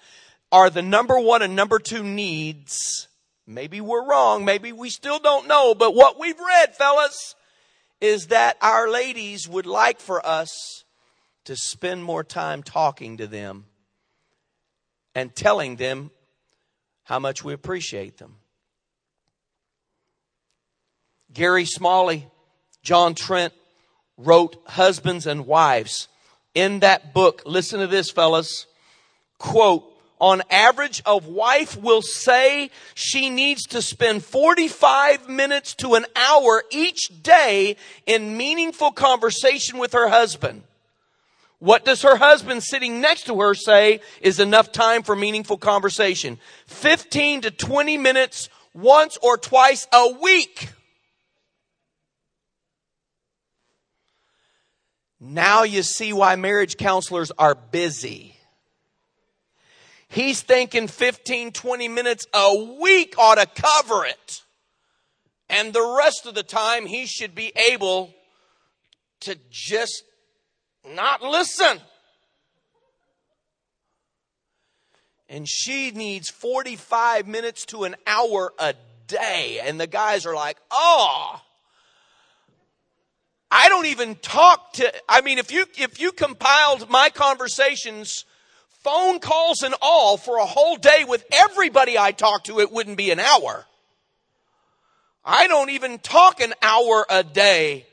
are 0.51 0.69
the 0.69 0.81
number 0.81 1.19
one 1.19 1.41
and 1.41 1.55
number 1.55 1.79
two 1.79 2.03
needs. 2.03 3.07
Maybe 3.45 3.81
we're 3.81 4.05
wrong. 4.05 4.45
Maybe 4.45 4.71
we 4.71 4.89
still 4.89 5.19
don't 5.19 5.47
know. 5.47 5.75
But 5.75 5.95
what 5.95 6.19
we've 6.19 6.39
read, 6.39 6.75
fellas, 6.75 7.35
is 8.01 8.27
that 8.27 8.57
our 8.61 8.89
ladies 8.89 9.47
would 9.47 9.65
like 9.65 9.99
for 9.99 10.25
us 10.25 10.83
to 11.45 11.55
spend 11.55 12.03
more 12.03 12.23
time 12.23 12.63
talking 12.63 13.17
to 13.17 13.27
them 13.27 13.65
and 15.15 15.35
telling 15.35 15.77
them 15.77 16.11
how 17.03 17.19
much 17.19 17.43
we 17.43 17.53
appreciate 17.53 18.17
them. 18.17 18.35
Gary 21.33 21.65
Smalley 21.65 22.27
John 22.83 23.13
Trent 23.15 23.53
wrote 24.17 24.61
Husbands 24.65 25.27
and 25.27 25.45
Wives. 25.45 26.07
In 26.55 26.79
that 26.79 27.13
book, 27.13 27.43
listen 27.45 27.79
to 27.79 27.87
this, 27.87 28.09
fellas, 28.09 28.65
quote, 29.37 29.88
on 30.19 30.41
average, 30.49 31.01
a 31.05 31.17
wife 31.17 31.77
will 31.77 32.01
say 32.01 32.71
she 32.93 33.29
needs 33.29 33.63
to 33.67 33.81
spend 33.81 34.23
45 34.23 35.29
minutes 35.29 35.73
to 35.75 35.95
an 35.95 36.05
hour 36.15 36.63
each 36.71 37.23
day 37.23 37.77
in 38.05 38.35
meaningful 38.35 38.91
conversation 38.91 39.79
with 39.79 39.93
her 39.93 40.09
husband. 40.09 40.63
What 41.59 41.85
does 41.85 42.01
her 42.01 42.15
husband 42.15 42.63
sitting 42.63 43.01
next 43.01 43.25
to 43.25 43.39
her 43.41 43.53
say 43.53 44.01
is 44.21 44.39
enough 44.39 44.71
time 44.71 45.03
for 45.03 45.15
meaningful 45.15 45.57
conversation? 45.57 46.37
15 46.67 47.41
to 47.41 47.51
20 47.51 47.97
minutes 47.97 48.49
once 48.73 49.17
or 49.21 49.37
twice 49.37 49.87
a 49.93 50.13
week. 50.21 50.69
Now 55.19 55.63
you 55.63 55.83
see 55.83 56.13
why 56.13 56.37
marriage 56.37 56.77
counselors 56.77 57.31
are 57.37 57.55
busy. 57.55 58.38
He's 60.09 60.41
thinking 60.41 60.87
15, 60.87 61.51
20 61.51 61.87
minutes 61.87 62.25
a 62.33 62.75
week 62.81 63.15
ought 63.17 63.35
to 63.35 63.45
cover 63.45 64.05
it. 64.05 64.41
And 65.49 65.71
the 65.71 65.97
rest 65.97 66.25
of 66.25 66.33
the 66.33 66.43
time, 66.43 66.87
he 66.87 67.05
should 67.05 67.35
be 67.35 67.51
able 67.71 68.13
to 69.21 69.37
just 69.51 70.03
not 70.87 71.21
listen. 71.21 71.79
And 75.27 75.47
she 75.47 75.91
needs 75.91 76.29
45 76.29 77.27
minutes 77.27 77.65
to 77.67 77.83
an 77.83 77.95
hour 78.07 78.51
a 78.57 78.73
day. 79.05 79.59
And 79.63 79.79
the 79.79 79.87
guys 79.87 80.25
are 80.25 80.33
like, 80.33 80.57
oh, 80.71 81.39
I 83.51 83.69
don't 83.69 83.85
even 83.87 84.15
talk 84.15 84.73
to, 84.73 84.91
I 85.07 85.21
mean, 85.21 85.37
if 85.37 85.51
you, 85.51 85.65
if 85.77 85.99
you 85.99 86.11
compiled 86.11 86.89
my 86.89 87.09
conversations 87.09 88.25
phone 88.83 89.19
calls 89.19 89.61
and 89.63 89.75
all 89.81 90.17
for 90.17 90.37
a 90.37 90.45
whole 90.45 90.77
day 90.77 91.05
with 91.07 91.25
everybody 91.31 91.97
I 91.97 92.11
talk 92.11 92.45
to, 92.45 92.59
it 92.59 92.71
wouldn't 92.71 92.97
be 92.97 93.11
an 93.11 93.19
hour. 93.19 93.65
I 95.23 95.47
don't 95.47 95.69
even 95.69 95.99
talk 95.99 96.39
an 96.41 96.53
hour 96.61 97.05
a 97.09 97.23
day. 97.23 97.85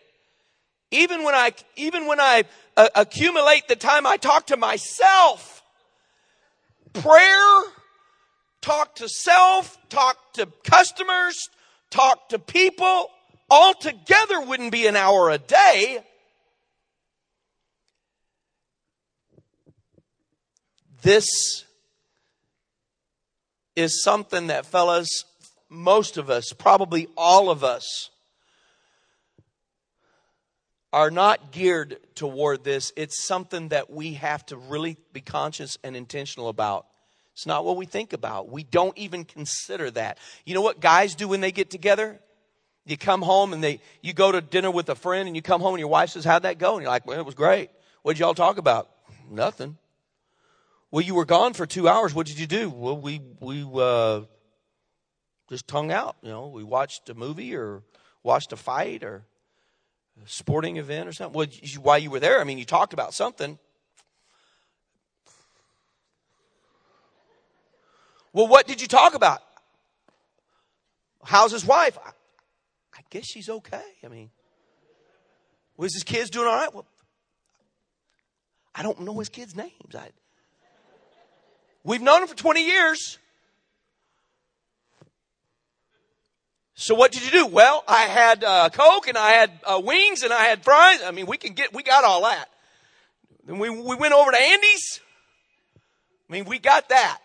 Even 0.90 1.24
when 1.24 1.34
I, 1.34 1.52
even 1.74 2.06
when 2.06 2.20
I 2.20 2.44
uh, 2.76 2.88
accumulate 2.94 3.68
the 3.68 3.76
time 3.76 4.06
I 4.06 4.16
talk 4.16 4.46
to 4.46 4.56
myself, 4.56 5.62
prayer, 6.92 7.62
talk 8.60 8.94
to 8.96 9.08
self, 9.08 9.76
talk 9.88 10.16
to 10.34 10.46
customers, 10.64 11.50
talk 11.90 12.28
to 12.28 12.38
people, 12.38 13.10
all 13.50 13.74
together 13.74 14.40
wouldn't 14.40 14.72
be 14.72 14.86
an 14.86 14.96
hour 14.96 15.30
a 15.30 15.38
day. 15.38 16.04
This 21.02 21.64
is 23.74 24.02
something 24.02 24.48
that, 24.48 24.66
fellas, 24.66 25.24
most 25.68 26.16
of 26.16 26.30
us, 26.30 26.52
probably 26.52 27.08
all 27.16 27.50
of 27.50 27.62
us, 27.62 28.10
are 30.92 31.10
not 31.10 31.52
geared 31.52 31.98
toward 32.14 32.64
this. 32.64 32.92
It's 32.96 33.26
something 33.26 33.68
that 33.68 33.90
we 33.90 34.14
have 34.14 34.46
to 34.46 34.56
really 34.56 34.96
be 35.12 35.20
conscious 35.20 35.76
and 35.84 35.94
intentional 35.94 36.48
about. 36.48 36.86
It's 37.34 37.44
not 37.44 37.66
what 37.66 37.76
we 37.76 37.84
think 37.84 38.14
about. 38.14 38.48
We 38.48 38.62
don't 38.62 38.96
even 38.96 39.24
consider 39.24 39.90
that. 39.90 40.16
You 40.46 40.54
know 40.54 40.62
what 40.62 40.80
guys 40.80 41.14
do 41.14 41.28
when 41.28 41.42
they 41.42 41.52
get 41.52 41.70
together? 41.70 42.18
You 42.86 42.96
come 42.96 43.20
home 43.20 43.52
and 43.52 43.62
they 43.62 43.80
you 44.00 44.14
go 44.14 44.32
to 44.32 44.40
dinner 44.40 44.70
with 44.70 44.88
a 44.88 44.94
friend 44.94 45.26
and 45.26 45.36
you 45.36 45.42
come 45.42 45.60
home 45.60 45.74
and 45.74 45.80
your 45.80 45.88
wife 45.88 46.10
says, 46.10 46.24
How'd 46.24 46.44
that 46.44 46.56
go? 46.58 46.74
And 46.74 46.82
you're 46.82 46.90
like, 46.90 47.06
Well, 47.06 47.18
it 47.18 47.26
was 47.26 47.34
great. 47.34 47.68
What 48.02 48.14
did 48.14 48.20
y'all 48.20 48.32
talk 48.32 48.56
about? 48.56 48.88
Nothing. 49.28 49.76
Well, 50.90 51.04
you 51.04 51.14
were 51.14 51.24
gone 51.24 51.52
for 51.52 51.66
two 51.66 51.88
hours. 51.88 52.14
What 52.14 52.26
did 52.26 52.38
you 52.38 52.46
do? 52.46 52.70
Well, 52.70 52.96
we 52.96 53.20
we 53.40 53.66
uh, 53.74 54.22
just 55.48 55.70
hung 55.70 55.90
out. 55.90 56.16
You 56.22 56.30
know, 56.30 56.46
we 56.48 56.62
watched 56.62 57.08
a 57.10 57.14
movie 57.14 57.54
or 57.56 57.82
watched 58.22 58.52
a 58.52 58.56
fight 58.56 59.02
or 59.02 59.24
a 60.24 60.28
sporting 60.28 60.76
event 60.76 61.08
or 61.08 61.12
something. 61.12 61.36
Well, 61.36 61.48
you, 61.50 61.80
while 61.80 61.98
you 61.98 62.10
were 62.10 62.20
there, 62.20 62.40
I 62.40 62.44
mean, 62.44 62.58
you 62.58 62.64
talked 62.64 62.92
about 62.92 63.14
something. 63.14 63.58
Well, 68.32 68.46
what 68.46 68.66
did 68.66 68.80
you 68.80 68.86
talk 68.86 69.14
about? 69.14 69.40
How's 71.24 71.52
his 71.52 71.64
wife? 71.64 71.98
I, 72.04 72.10
I 72.94 73.00
guess 73.10 73.26
she's 73.26 73.48
okay. 73.48 73.82
I 74.04 74.08
mean, 74.08 74.30
was 75.76 75.94
his 75.94 76.04
kids 76.04 76.30
doing 76.30 76.46
all 76.46 76.54
right? 76.54 76.72
Well, 76.72 76.86
I 78.74 78.82
don't 78.82 79.00
know 79.00 79.18
his 79.18 79.28
kids' 79.28 79.56
names. 79.56 79.94
I, 79.94 80.10
We've 81.86 82.02
known 82.02 82.22
him 82.22 82.28
for 82.28 82.34
20 82.34 82.66
years. 82.66 83.18
So 86.74 86.96
what 86.96 87.12
did 87.12 87.24
you 87.24 87.30
do? 87.30 87.46
Well, 87.46 87.84
I 87.86 88.02
had 88.02 88.42
uh, 88.42 88.70
Coke 88.70 89.06
and 89.06 89.16
I 89.16 89.30
had 89.30 89.52
uh, 89.64 89.80
wings 89.82 90.24
and 90.24 90.32
I 90.32 90.42
had 90.42 90.64
fries. 90.64 91.00
I 91.04 91.12
mean, 91.12 91.26
we 91.26 91.36
can 91.36 91.54
get, 91.54 91.72
we 91.72 91.84
got 91.84 92.02
all 92.02 92.22
that. 92.22 92.46
Then 93.46 93.60
we, 93.60 93.70
we 93.70 93.94
went 93.94 94.12
over 94.14 94.32
to 94.32 94.40
Andy's. 94.40 95.00
I 96.28 96.32
mean, 96.32 96.44
we 96.46 96.58
got 96.58 96.88
that. 96.88 97.20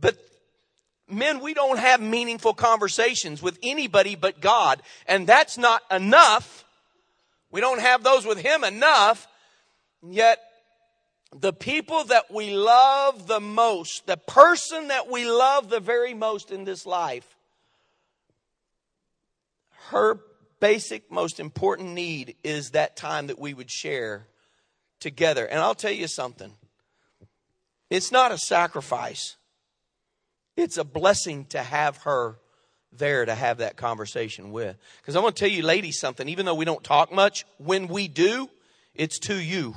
But 0.00 0.16
men, 1.08 1.40
we 1.40 1.54
don't 1.54 1.80
have 1.80 2.00
meaningful 2.00 2.54
conversations 2.54 3.42
with 3.42 3.58
anybody 3.64 4.14
but 4.14 4.40
God. 4.40 4.80
And 5.08 5.26
that's 5.26 5.58
not 5.58 5.82
enough. 5.90 6.64
We 7.50 7.60
don't 7.60 7.80
have 7.80 8.04
those 8.04 8.24
with 8.24 8.38
Him 8.38 8.62
enough. 8.62 9.26
Yet 10.08 10.38
the 11.32 11.52
people 11.52 12.04
that 12.04 12.30
we 12.30 12.54
love 12.54 13.26
the 13.26 13.40
most, 13.40 14.06
the 14.06 14.16
person 14.16 14.88
that 14.88 15.10
we 15.10 15.24
love 15.24 15.70
the 15.70 15.80
very 15.80 16.14
most 16.14 16.50
in 16.50 16.64
this 16.64 16.84
life, 16.84 17.36
her 19.88 20.20
basic, 20.60 21.10
most 21.10 21.40
important 21.40 21.90
need 21.90 22.36
is 22.44 22.70
that 22.70 22.96
time 22.96 23.28
that 23.28 23.38
we 23.38 23.54
would 23.54 23.70
share 23.70 24.26
together. 25.00 25.46
And 25.46 25.58
I'll 25.58 25.74
tell 25.74 25.92
you 25.92 26.06
something 26.06 26.52
it's 27.90 28.12
not 28.12 28.32
a 28.32 28.38
sacrifice, 28.38 29.36
it's 30.56 30.76
a 30.76 30.84
blessing 30.84 31.46
to 31.46 31.62
have 31.62 31.98
her 31.98 32.36
there 32.92 33.24
to 33.24 33.34
have 33.34 33.58
that 33.58 33.76
conversation 33.76 34.52
with. 34.52 34.76
Because 35.00 35.16
I'm 35.16 35.22
going 35.22 35.32
to 35.32 35.38
tell 35.38 35.48
you, 35.48 35.62
ladies, 35.62 35.98
something, 35.98 36.28
even 36.28 36.44
though 36.44 36.54
we 36.54 36.66
don't 36.66 36.84
talk 36.84 37.10
much, 37.10 37.46
when 37.56 37.88
we 37.88 38.06
do, 38.06 38.50
it's 38.94 39.18
to 39.20 39.34
you. 39.34 39.74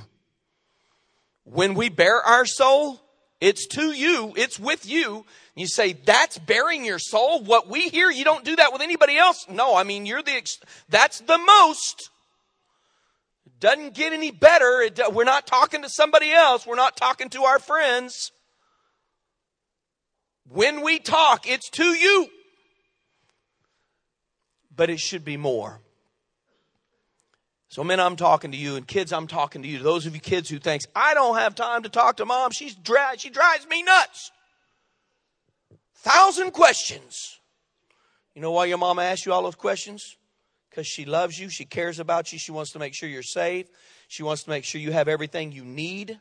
When 1.46 1.76
we 1.76 1.90
bear 1.90 2.22
our 2.22 2.46
soul, 2.46 3.00
it's 3.40 3.68
to 3.68 3.92
you, 3.92 4.34
it's 4.36 4.60
with 4.60 4.86
you. 4.88 5.26
You 5.56 5.68
say, 5.68 5.94
that's 5.94 6.38
bearing 6.38 6.84
your 6.84 7.00
soul. 7.00 7.42
What 7.44 7.70
we 7.70 7.88
hear, 7.90 8.12
you 8.12 8.26
don't 8.26 8.44
do 8.44 8.56
that 8.58 8.74
with 8.74 8.82
anybody 8.82 9.18
else. 9.18 9.46
No, 9.50 9.76
I 9.76 9.84
mean, 9.84 10.06
you're 10.06 10.24
the, 10.24 10.32
ex- 10.32 10.60
that's 10.90 11.22
the 11.22 11.38
most. 11.38 12.10
Doesn't 13.60 13.94
get 13.94 14.12
any 14.12 14.32
better. 14.32 14.82
It, 14.82 15.00
we're 15.14 15.24
not 15.24 15.48
talking 15.48 15.84
to 15.84 15.90
somebody 15.90 16.32
else. 16.32 16.66
We're 16.66 16.76
not 16.76 16.98
talking 16.98 17.30
to 17.30 17.44
our 17.44 17.60
friends. 17.60 18.32
When 20.50 20.82
we 20.82 21.00
talk, 21.00 21.48
it's 21.48 21.70
to 21.72 21.86
you. 21.86 22.28
But 24.76 24.90
it 24.90 25.00
should 25.00 25.24
be 25.24 25.38
more. 25.38 25.80
So 27.76 27.84
men, 27.84 28.00
I'm 28.00 28.16
talking 28.16 28.54
to 28.54 28.58
you, 28.58 28.78
and 28.78 28.88
kids, 28.88 29.12
I'm 29.12 29.28
talking 29.28 29.62
to 29.64 29.68
you. 29.68 29.80
Those 29.80 30.06
of 30.06 30.16
you 30.16 30.22
kids 30.22 30.48
who 30.48 30.60
thinks 30.60 30.86
I 30.96 31.14
don't 31.14 31.36
have 31.36 31.56
time 31.56 31.84
to 31.84 31.90
talk 31.90 32.16
to 32.16 32.26
mom, 32.26 32.52
she's 32.52 32.74
she 33.18 33.30
drives 33.30 33.68
me 33.68 33.84
nuts. 33.84 34.32
Thousand 35.96 36.52
questions. 36.52 37.38
You 38.34 38.42
know 38.42 38.52
why 38.52 38.64
your 38.64 38.78
mama 38.78 39.02
asks 39.02 39.26
you 39.26 39.34
all 39.34 39.44
those 39.44 39.56
questions? 39.56 40.16
Because 40.70 40.88
she 40.88 41.04
loves 41.04 41.38
you, 41.38 41.50
she 41.50 41.66
cares 41.66 42.00
about 42.00 42.32
you, 42.32 42.40
she 42.40 42.54
wants 42.54 42.72
to 42.72 42.80
make 42.80 42.94
sure 42.94 43.10
you're 43.10 43.22
safe, 43.22 43.68
she 44.08 44.24
wants 44.24 44.44
to 44.44 44.52
make 44.52 44.64
sure 44.64 44.80
you 44.80 44.94
have 44.94 45.10
everything 45.10 45.52
you 45.52 45.66
need. 45.66 46.18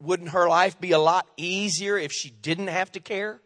Wouldn't 0.00 0.30
her 0.30 0.48
life 0.48 0.80
be 0.80 0.90
a 0.90 0.98
lot 0.98 1.28
easier 1.36 1.96
if 1.96 2.10
she 2.10 2.28
didn't 2.28 2.66
have 2.66 2.90
to 2.90 2.98
care? 2.98 3.40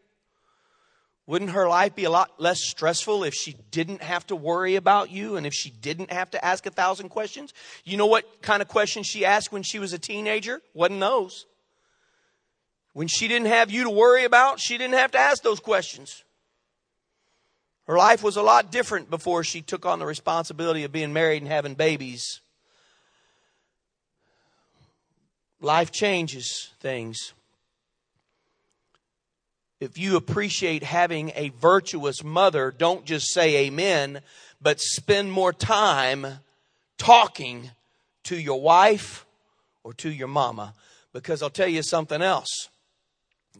Wouldn't 1.27 1.51
her 1.51 1.69
life 1.69 1.97
be 1.97 2.05
a 2.05 2.11
lot 2.11 2.31
less 2.39 2.61
stressful 2.63 3.25
if 3.25 3.35
she 3.35 3.57
didn't 3.73 4.01
have 4.01 4.25
to 4.29 4.37
worry 4.37 4.77
about 4.77 5.11
you 5.11 5.37
and 5.37 5.45
if 5.45 5.53
she 5.53 5.71
didn't 5.71 6.13
have 6.13 6.31
to 6.31 6.45
ask 6.45 6.65
a 6.67 6.71
thousand 6.71 7.09
questions? 7.09 7.53
You 7.85 7.97
know 7.97 8.07
what 8.07 8.43
kind 8.43 8.63
of 8.63 8.69
questions 8.69 9.07
she 9.07 9.25
asked 9.25 9.51
when 9.51 9.65
she 9.65 9.81
was 9.81 9.93
a 9.93 9.99
teenager? 9.99 10.61
Wasn't 10.73 11.01
those. 11.01 11.47
When 12.93 13.09
she 13.09 13.27
didn't 13.27 13.49
have 13.49 13.73
you 13.73 13.85
to 13.85 13.91
worry 13.91 14.25
about, 14.25 14.61
she 14.61 14.79
didn't 14.79 14.95
have 14.95 15.11
to 15.13 15.19
ask 15.19 15.43
those 15.43 15.59
questions. 15.59 16.23
Her 17.89 17.99
life 17.99 18.23
was 18.23 18.37
a 18.37 18.43
lot 18.43 18.71
different 18.71 19.11
before 19.11 19.43
she 19.43 19.63
took 19.63 19.85
on 19.85 19.99
the 19.99 20.07
responsibility 20.07 20.85
of 20.85 20.93
being 20.93 21.13
married 21.13 21.43
and 21.43 21.51
having 21.51 21.75
babies. 21.75 22.41
Life 25.61 25.91
changes 25.91 26.71
things 26.81 27.33
if 29.81 29.99
you 29.99 30.17
appreciate 30.17 30.83
having 30.83 31.33
a 31.35 31.51
virtuous 31.51 32.25
mother, 32.25 32.71
don't 32.77 33.05
just 33.05 33.33
say 33.33 33.67
amen, 33.67 34.21
but 34.61 34.81
spend 34.81 35.31
more 35.31 35.53
time 35.53 36.27
talking 36.97 37.71
to 38.25 38.39
your 38.39 38.61
wife 38.61 39.27
or 39.85 39.93
to 39.95 40.11
your 40.11 40.29
mama. 40.29 40.75
Because 41.13 41.43
I'll 41.43 41.51
tell 41.51 41.69
you 41.69 41.83
something 41.83 42.23
else. 42.23 42.69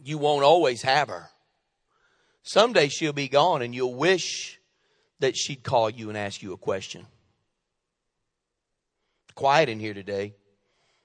You 0.03 0.17
won't 0.17 0.43
always 0.43 0.81
have 0.81 1.07
her. 1.09 1.29
Someday 2.43 2.87
she'll 2.87 3.13
be 3.13 3.27
gone 3.27 3.61
and 3.61 3.75
you'll 3.75 3.93
wish 3.93 4.59
that 5.19 5.35
she'd 5.35 5.63
call 5.63 5.89
you 5.89 6.09
and 6.09 6.17
ask 6.17 6.41
you 6.41 6.53
a 6.53 6.57
question. 6.57 7.05
Quiet 9.35 9.69
in 9.69 9.79
here 9.79 9.93
today. 9.93 10.33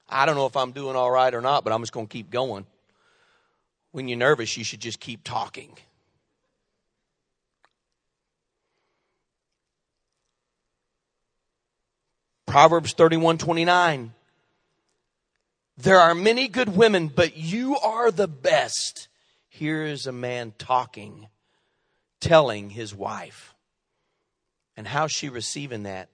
I 0.09 0.25
don't 0.27 0.37
know 0.37 0.47
if 0.47 0.57
I'm 0.57 0.73
doing 0.73 0.97
all 0.97 1.11
right 1.11 1.35
or 1.35 1.41
not, 1.41 1.65
but 1.65 1.73
I'm 1.73 1.81
just 1.81 1.93
going 1.93 2.07
to 2.07 2.13
keep 2.13 2.31
going. 2.31 2.67
When 3.93 4.09
you're 4.09 4.19
nervous, 4.19 4.57
you 4.57 4.65
should 4.65 4.81
just 4.81 5.01
keep 5.01 5.23
talking. 5.23 5.77
Proverbs 12.47 12.93
31 12.93 13.39
29. 13.39 14.13
There 15.79 15.99
are 15.99 16.15
many 16.15 16.49
good 16.49 16.77
women, 16.77 17.09
but 17.09 17.37
you 17.37 17.79
are 17.79 18.11
the 18.11 18.29
best. 18.29 19.09
Here 19.49 19.85
is 19.85 20.07
a 20.07 20.13
man 20.13 20.53
talking, 20.59 21.29
telling 22.21 22.71
his 22.71 22.95
wife. 22.95 23.55
And 24.77 24.87
how's 24.87 25.13
she 25.13 25.29
receiving 25.29 25.85
that? 25.85 26.09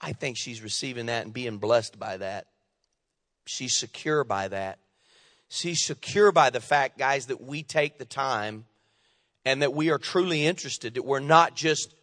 I 0.00 0.12
think 0.12 0.36
she's 0.36 0.62
receiving 0.62 1.06
that 1.06 1.24
and 1.24 1.32
being 1.32 1.58
blessed 1.58 1.98
by 1.98 2.16
that. 2.16 2.46
She's 3.46 3.78
secure 3.78 4.24
by 4.24 4.48
that. 4.48 4.78
She's 5.54 5.84
secure 5.84 6.32
by 6.32 6.50
the 6.50 6.60
fact, 6.60 6.98
guys, 6.98 7.26
that 7.26 7.40
we 7.40 7.62
take 7.62 7.96
the 7.96 8.04
time 8.04 8.64
and 9.44 9.62
that 9.62 9.72
we 9.72 9.90
are 9.90 9.98
truly 9.98 10.44
interested, 10.44 10.94
that 10.94 11.04
we're 11.04 11.20
not 11.20 11.54
just 11.54 11.94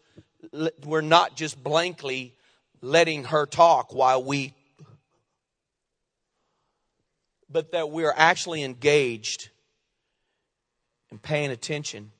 we're 0.86 1.02
not 1.02 1.36
just 1.36 1.62
blankly 1.62 2.34
letting 2.82 3.26
her 3.26 3.46
talk 3.46 3.94
while 3.94 4.24
we 4.24 4.54
but 7.50 7.74
that 7.74 7.92
we're 7.92 8.14
actually 8.16 8.64
engaged 8.64 9.50
and 11.10 11.22
paying 11.22 11.52
attention. 11.52 12.12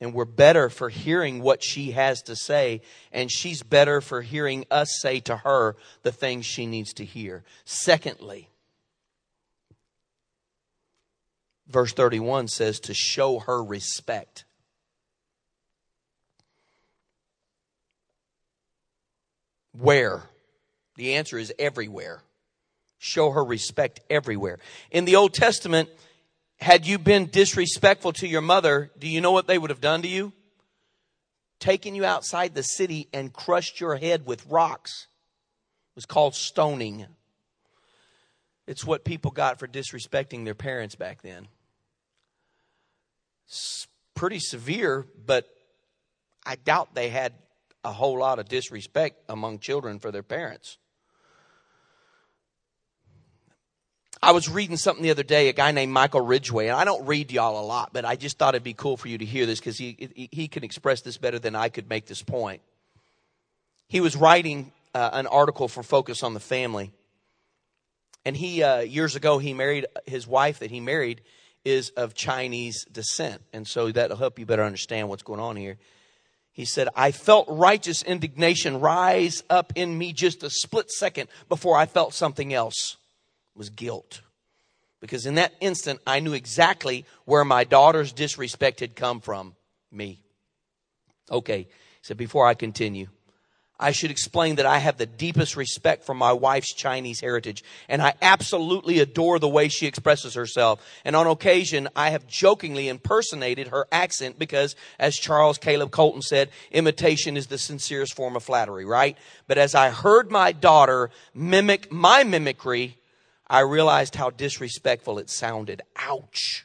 And 0.00 0.14
we're 0.14 0.24
better 0.24 0.70
for 0.70 0.88
hearing 0.88 1.42
what 1.42 1.64
she 1.64 1.90
has 1.90 2.22
to 2.22 2.36
say, 2.36 2.80
and 3.10 3.28
she's 3.28 3.64
better 3.64 4.00
for 4.00 4.22
hearing 4.22 4.66
us 4.70 5.00
say 5.00 5.18
to 5.20 5.38
her 5.38 5.74
the 6.04 6.12
things 6.12 6.46
she 6.46 6.64
needs 6.66 6.92
to 6.92 7.04
hear. 7.04 7.42
Secondly, 7.64 8.50
verse 11.68 11.92
31 11.92 12.48
says 12.48 12.80
to 12.80 12.94
show 12.94 13.38
her 13.40 13.62
respect. 13.62 14.44
Where? 19.72 20.22
The 20.96 21.14
answer 21.14 21.38
is 21.38 21.52
everywhere. 21.58 22.22
Show 22.98 23.30
her 23.30 23.44
respect 23.44 24.00
everywhere. 24.08 24.58
In 24.90 25.04
the 25.04 25.16
Old 25.16 25.34
Testament, 25.34 25.90
had 26.58 26.86
you 26.86 26.98
been 26.98 27.26
disrespectful 27.26 28.12
to 28.14 28.26
your 28.26 28.40
mother, 28.40 28.90
do 28.98 29.06
you 29.06 29.20
know 29.20 29.32
what 29.32 29.46
they 29.46 29.58
would 29.58 29.70
have 29.70 29.80
done 29.80 30.02
to 30.02 30.08
you? 30.08 30.32
Taken 31.60 31.94
you 31.94 32.04
outside 32.04 32.54
the 32.54 32.62
city 32.62 33.08
and 33.12 33.32
crushed 33.32 33.80
your 33.80 33.96
head 33.96 34.26
with 34.26 34.46
rocks. 34.46 35.08
It 35.92 35.96
was 35.96 36.06
called 36.06 36.34
stoning. 36.34 37.06
It's 38.66 38.84
what 38.84 39.04
people 39.04 39.30
got 39.30 39.58
for 39.58 39.68
disrespecting 39.68 40.44
their 40.44 40.54
parents 40.54 40.94
back 40.94 41.22
then. 41.22 41.48
Pretty 44.14 44.38
severe, 44.38 45.06
but 45.26 45.46
I 46.44 46.56
doubt 46.56 46.94
they 46.94 47.10
had 47.10 47.34
a 47.84 47.92
whole 47.92 48.18
lot 48.18 48.38
of 48.38 48.48
disrespect 48.48 49.22
among 49.28 49.58
children 49.58 49.98
for 49.98 50.10
their 50.10 50.22
parents. 50.22 50.78
I 54.22 54.32
was 54.32 54.48
reading 54.48 54.76
something 54.76 55.02
the 55.02 55.10
other 55.10 55.22
day, 55.22 55.48
a 55.48 55.52
guy 55.52 55.70
named 55.72 55.92
Michael 55.92 56.22
Ridgway, 56.22 56.68
and 56.68 56.76
I 56.76 56.84
don't 56.84 57.06
read 57.06 57.30
y'all 57.30 57.60
a 57.60 57.66
lot, 57.66 57.90
but 57.92 58.04
I 58.04 58.16
just 58.16 58.38
thought 58.38 58.54
it'd 58.54 58.64
be 58.64 58.72
cool 58.72 58.96
for 58.96 59.08
you 59.08 59.18
to 59.18 59.24
hear 59.24 59.44
this 59.44 59.60
because 59.60 59.76
he, 59.76 60.28
he 60.32 60.48
can 60.48 60.64
express 60.64 61.02
this 61.02 61.18
better 61.18 61.38
than 61.38 61.54
I 61.54 61.68
could 61.68 61.88
make 61.88 62.06
this 62.06 62.22
point. 62.22 62.62
He 63.88 64.00
was 64.00 64.16
writing 64.16 64.72
uh, 64.94 65.10
an 65.12 65.26
article 65.26 65.68
for 65.68 65.82
Focus 65.82 66.22
on 66.22 66.34
the 66.34 66.40
Family. 66.40 66.92
And 68.24 68.36
he, 68.36 68.62
uh, 68.62 68.80
years 68.80 69.14
ago, 69.14 69.38
he 69.38 69.52
married 69.52 69.86
his 70.06 70.26
wife 70.26 70.60
that 70.60 70.70
he 70.70 70.80
married 70.80 71.20
is 71.66 71.90
of 71.90 72.14
Chinese 72.14 72.84
descent. 72.84 73.42
And 73.52 73.66
so 73.66 73.90
that'll 73.90 74.16
help 74.16 74.38
you 74.38 74.46
better 74.46 74.62
understand 74.62 75.08
what's 75.08 75.24
going 75.24 75.40
on 75.40 75.56
here. 75.56 75.76
He 76.52 76.64
said, 76.64 76.88
I 76.94 77.10
felt 77.10 77.48
righteous 77.50 78.04
indignation 78.04 78.80
rise 78.80 79.42
up 79.50 79.72
in 79.74 79.98
me 79.98 80.12
just 80.12 80.44
a 80.44 80.48
split 80.48 80.90
second 80.92 81.28
before 81.48 81.76
I 81.76 81.86
felt 81.86 82.14
something 82.14 82.54
else. 82.54 82.96
It 83.54 83.58
was 83.58 83.68
guilt. 83.68 84.22
Because 85.00 85.26
in 85.26 85.34
that 85.34 85.54
instant, 85.60 86.00
I 86.06 86.20
knew 86.20 86.34
exactly 86.34 87.04
where 87.24 87.44
my 87.44 87.64
daughter's 87.64 88.12
disrespect 88.12 88.80
had 88.80 88.94
come 88.94 89.20
from. 89.20 89.54
Me. 89.90 90.20
Okay. 91.30 91.58
He 91.58 91.68
said, 92.02 92.16
before 92.16 92.46
I 92.46 92.54
continue, 92.54 93.08
I 93.78 93.92
should 93.92 94.10
explain 94.10 94.56
that 94.56 94.64
I 94.64 94.78
have 94.78 94.96
the 94.96 95.06
deepest 95.06 95.54
respect 95.54 96.04
for 96.04 96.14
my 96.14 96.32
wife's 96.32 96.72
Chinese 96.72 97.20
heritage, 97.20 97.62
and 97.88 98.00
I 98.00 98.14
absolutely 98.22 99.00
adore 99.00 99.38
the 99.38 99.48
way 99.48 99.68
she 99.68 99.86
expresses 99.86 100.34
herself. 100.34 100.82
And 101.04 101.14
on 101.14 101.26
occasion, 101.26 101.88
I 101.94 102.10
have 102.10 102.26
jokingly 102.26 102.88
impersonated 102.88 103.68
her 103.68 103.86
accent 103.92 104.38
because, 104.38 104.76
as 104.98 105.16
Charles 105.16 105.58
Caleb 105.58 105.90
Colton 105.90 106.22
said, 106.22 106.48
imitation 106.70 107.36
is 107.36 107.48
the 107.48 107.58
sincerest 107.58 108.14
form 108.14 108.34
of 108.34 108.42
flattery, 108.42 108.86
right? 108.86 109.18
But 109.46 109.58
as 109.58 109.74
I 109.74 109.90
heard 109.90 110.30
my 110.30 110.52
daughter 110.52 111.10
mimic 111.34 111.92
my 111.92 112.24
mimicry, 112.24 112.96
I 113.46 113.60
realized 113.60 114.14
how 114.14 114.30
disrespectful 114.30 115.18
it 115.18 115.28
sounded. 115.28 115.82
Ouch. 115.96 116.64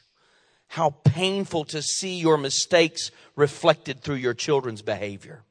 How 0.68 0.90
painful 1.04 1.66
to 1.66 1.82
see 1.82 2.18
your 2.18 2.38
mistakes 2.38 3.10
reflected 3.36 4.00
through 4.00 4.16
your 4.16 4.32
children's 4.32 4.80
behavior. 4.80 5.42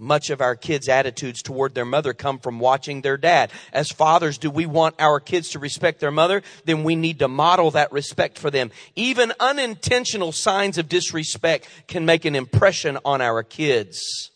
Much 0.00 0.30
of 0.30 0.40
our 0.40 0.54
kids' 0.54 0.88
attitudes 0.88 1.42
toward 1.42 1.74
their 1.74 1.84
mother 1.84 2.14
come 2.14 2.38
from 2.38 2.60
watching 2.60 3.00
their 3.00 3.16
dad. 3.16 3.50
As 3.72 3.90
fathers, 3.90 4.38
do 4.38 4.48
we 4.48 4.64
want 4.64 4.94
our 5.00 5.18
kids 5.18 5.50
to 5.50 5.58
respect 5.58 5.98
their 5.98 6.12
mother? 6.12 6.42
Then 6.64 6.84
we 6.84 6.94
need 6.94 7.18
to 7.18 7.26
model 7.26 7.72
that 7.72 7.90
respect 7.90 8.38
for 8.38 8.48
them. 8.48 8.70
Even 8.94 9.32
unintentional 9.40 10.30
signs 10.30 10.78
of 10.78 10.88
disrespect 10.88 11.68
can 11.88 12.06
make 12.06 12.24
an 12.24 12.36
impression 12.36 12.96
on 13.04 13.20
our 13.20 13.42
kids. 13.42 14.30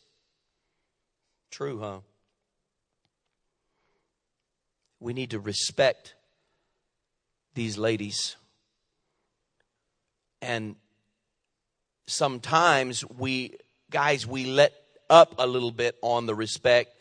True, 1.52 1.78
huh? 1.78 2.00
We 4.98 5.12
need 5.12 5.30
to 5.30 5.38
respect 5.38 6.14
these 7.54 7.78
ladies. 7.78 8.36
And 10.40 10.74
sometimes 12.06 13.04
we, 13.04 13.54
guys, 13.90 14.26
we 14.26 14.46
let 14.46 14.72
up 15.12 15.34
a 15.38 15.46
little 15.46 15.70
bit 15.70 15.96
on 16.02 16.26
the 16.26 16.34
respect. 16.34 16.96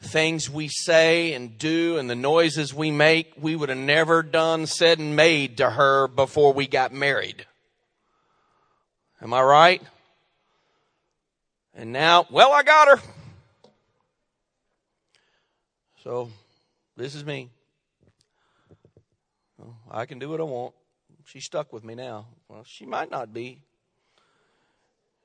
Things 0.00 0.50
we 0.50 0.68
say 0.68 1.32
and 1.32 1.56
do 1.56 1.96
and 1.96 2.10
the 2.10 2.16
noises 2.16 2.74
we 2.74 2.90
make, 2.90 3.32
we 3.40 3.56
would 3.56 3.68
have 3.68 3.78
never 3.78 4.22
done, 4.22 4.66
said, 4.66 4.98
and 4.98 5.16
made 5.16 5.56
to 5.58 5.70
her 5.70 6.08
before 6.08 6.52
we 6.52 6.66
got 6.66 6.92
married. 6.92 7.46
Am 9.22 9.32
I 9.32 9.40
right? 9.42 9.82
And 11.74 11.92
now, 11.92 12.26
well, 12.30 12.52
I 12.52 12.62
got 12.64 12.88
her. 12.88 13.02
So, 16.02 16.28
this 16.96 17.14
is 17.14 17.24
me. 17.24 17.48
Well, 19.56 19.78
I 19.90 20.04
can 20.04 20.18
do 20.18 20.28
what 20.28 20.40
I 20.40 20.44
want. 20.44 20.74
She's 21.24 21.44
stuck 21.44 21.72
with 21.72 21.84
me 21.84 21.94
now. 21.94 22.26
Well, 22.48 22.64
she 22.66 22.84
might 22.84 23.10
not 23.10 23.32
be 23.32 23.60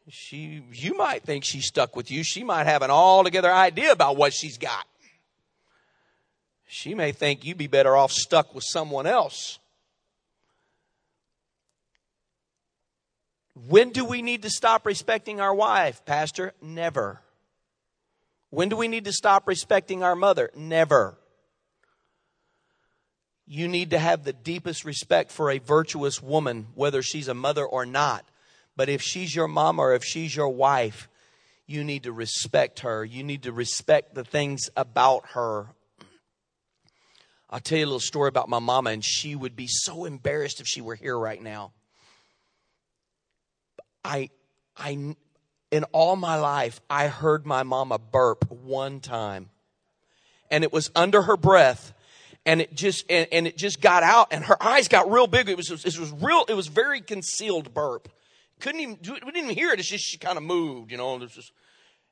she 0.09 0.63
you 0.71 0.97
might 0.97 1.23
think 1.23 1.43
she's 1.43 1.67
stuck 1.67 1.95
with 1.95 2.11
you. 2.11 2.23
She 2.23 2.43
might 2.43 2.65
have 2.65 2.81
an 2.81 2.91
altogether 2.91 3.51
idea 3.51 3.91
about 3.91 4.17
what 4.17 4.33
she's 4.33 4.57
got. 4.57 4.85
She 6.67 6.93
may 6.93 7.11
think 7.11 7.45
you'd 7.45 7.57
be 7.57 7.67
better 7.67 7.95
off 7.95 8.11
stuck 8.11 8.53
with 8.53 8.63
someone 8.63 9.07
else. 9.07 9.59
When 13.67 13.89
do 13.89 14.05
we 14.05 14.21
need 14.21 14.43
to 14.43 14.49
stop 14.49 14.85
respecting 14.85 15.41
our 15.41 15.53
wife, 15.53 16.05
Pastor? 16.05 16.53
Never. 16.61 17.21
When 18.51 18.69
do 18.69 18.77
we 18.77 18.87
need 18.87 19.05
to 19.05 19.11
stop 19.11 19.47
respecting 19.47 20.03
our 20.03 20.15
mother? 20.15 20.49
Never. 20.55 21.17
You 23.45 23.67
need 23.67 23.89
to 23.89 23.99
have 23.99 24.23
the 24.23 24.33
deepest 24.33 24.85
respect 24.85 25.31
for 25.31 25.49
a 25.49 25.57
virtuous 25.57 26.21
woman, 26.21 26.67
whether 26.75 27.01
she's 27.01 27.27
a 27.27 27.33
mother 27.33 27.65
or 27.65 27.85
not. 27.85 28.28
But 28.79 28.87
if 28.87 29.01
she's 29.01 29.35
your 29.35 29.49
mom 29.49 29.77
or 29.77 29.93
if 29.93 30.05
she's 30.05 30.33
your 30.33 30.47
wife, 30.47 31.09
you 31.67 31.83
need 31.83 32.03
to 32.03 32.13
respect 32.13 32.79
her. 32.79 33.03
You 33.03 33.23
need 33.25 33.43
to 33.43 33.51
respect 33.51 34.15
the 34.15 34.23
things 34.23 34.69
about 34.77 35.31
her. 35.31 35.67
I'll 37.49 37.59
tell 37.59 37.77
you 37.77 37.83
a 37.83 37.87
little 37.87 37.99
story 37.99 38.29
about 38.29 38.47
my 38.47 38.59
mama, 38.59 38.91
and 38.91 39.03
she 39.03 39.35
would 39.35 39.57
be 39.57 39.67
so 39.67 40.05
embarrassed 40.05 40.61
if 40.61 40.65
she 40.65 40.79
were 40.79 40.95
here 40.95 41.19
right 41.19 41.41
now. 41.41 41.73
I, 44.05 44.29
I, 44.77 45.15
in 45.71 45.83
all 45.91 46.15
my 46.15 46.37
life, 46.37 46.79
I 46.89 47.09
heard 47.09 47.45
my 47.45 47.63
mama 47.63 47.99
burp 47.99 48.49
one 48.49 49.01
time. 49.01 49.49
And 50.49 50.63
it 50.63 50.71
was 50.71 50.89
under 50.95 51.23
her 51.23 51.35
breath. 51.35 51.93
And 52.45 52.61
it 52.61 52.73
just, 52.73 53.03
and, 53.09 53.27
and 53.33 53.45
it 53.45 53.57
just 53.57 53.81
got 53.81 54.03
out 54.03 54.29
and 54.31 54.45
her 54.45 54.63
eyes 54.63 54.87
got 54.87 55.11
real 55.11 55.27
big. 55.27 55.49
It 55.49 55.57
was, 55.57 55.69
it 55.69 55.99
was 55.99 56.13
real, 56.13 56.45
it 56.47 56.53
was 56.53 56.67
very 56.67 57.01
concealed 57.01 57.73
burp. 57.73 58.07
Couldn't 58.59 58.81
even, 58.81 58.97
we 59.01 59.31
didn't 59.31 59.37
even 59.37 59.55
hear 59.55 59.71
it. 59.71 59.79
It's 59.79 59.89
just, 59.89 60.03
she 60.03 60.17
kind 60.17 60.37
of 60.37 60.43
moved, 60.43 60.91
you 60.91 60.97
know, 60.97 61.15
was 61.15 61.31
just, 61.31 61.51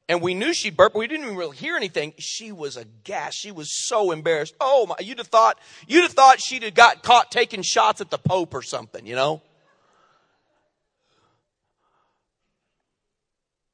and 0.10 0.22
we 0.22 0.34
knew 0.34 0.54
she 0.54 0.70
burped, 0.70 0.94
but 0.94 1.00
we 1.00 1.08
didn't 1.08 1.26
even 1.26 1.36
really 1.36 1.58
hear 1.58 1.76
anything. 1.76 2.14
She 2.18 2.54
was 2.54 2.78
aghast. 2.78 3.38
She 3.38 3.52
was 3.52 3.70
so 3.88 4.12
embarrassed. 4.12 4.56
Oh 4.62 4.86
my, 4.86 4.96
you'd 5.00 5.18
have 5.18 5.28
thought, 5.28 5.60
you'd 5.88 6.04
have 6.04 6.14
thought 6.14 6.40
she'd 6.40 6.64
have 6.64 6.74
got 6.74 7.04
caught 7.04 7.30
taking 7.32 7.62
shots 7.62 8.00
at 8.00 8.10
the 8.10 8.18
Pope 8.18 8.54
or 8.54 8.62
something, 8.62 9.06
you 9.06 9.16
know? 9.16 9.42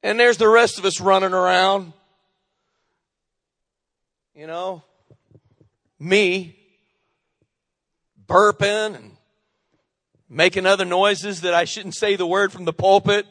And 0.02 0.18
there's 0.18 0.36
the 0.36 0.48
rest 0.48 0.78
of 0.78 0.84
us 0.84 1.00
running 1.00 1.32
around. 1.32 1.92
You 4.34 4.48
know, 4.48 4.82
me 6.00 6.58
burping 8.26 8.96
and 8.96 9.13
making 10.34 10.66
other 10.66 10.84
noises 10.84 11.42
that 11.42 11.54
I 11.54 11.64
shouldn't 11.64 11.94
say 11.94 12.16
the 12.16 12.26
word 12.26 12.52
from 12.52 12.64
the 12.64 12.72
pulpit. 12.72 13.26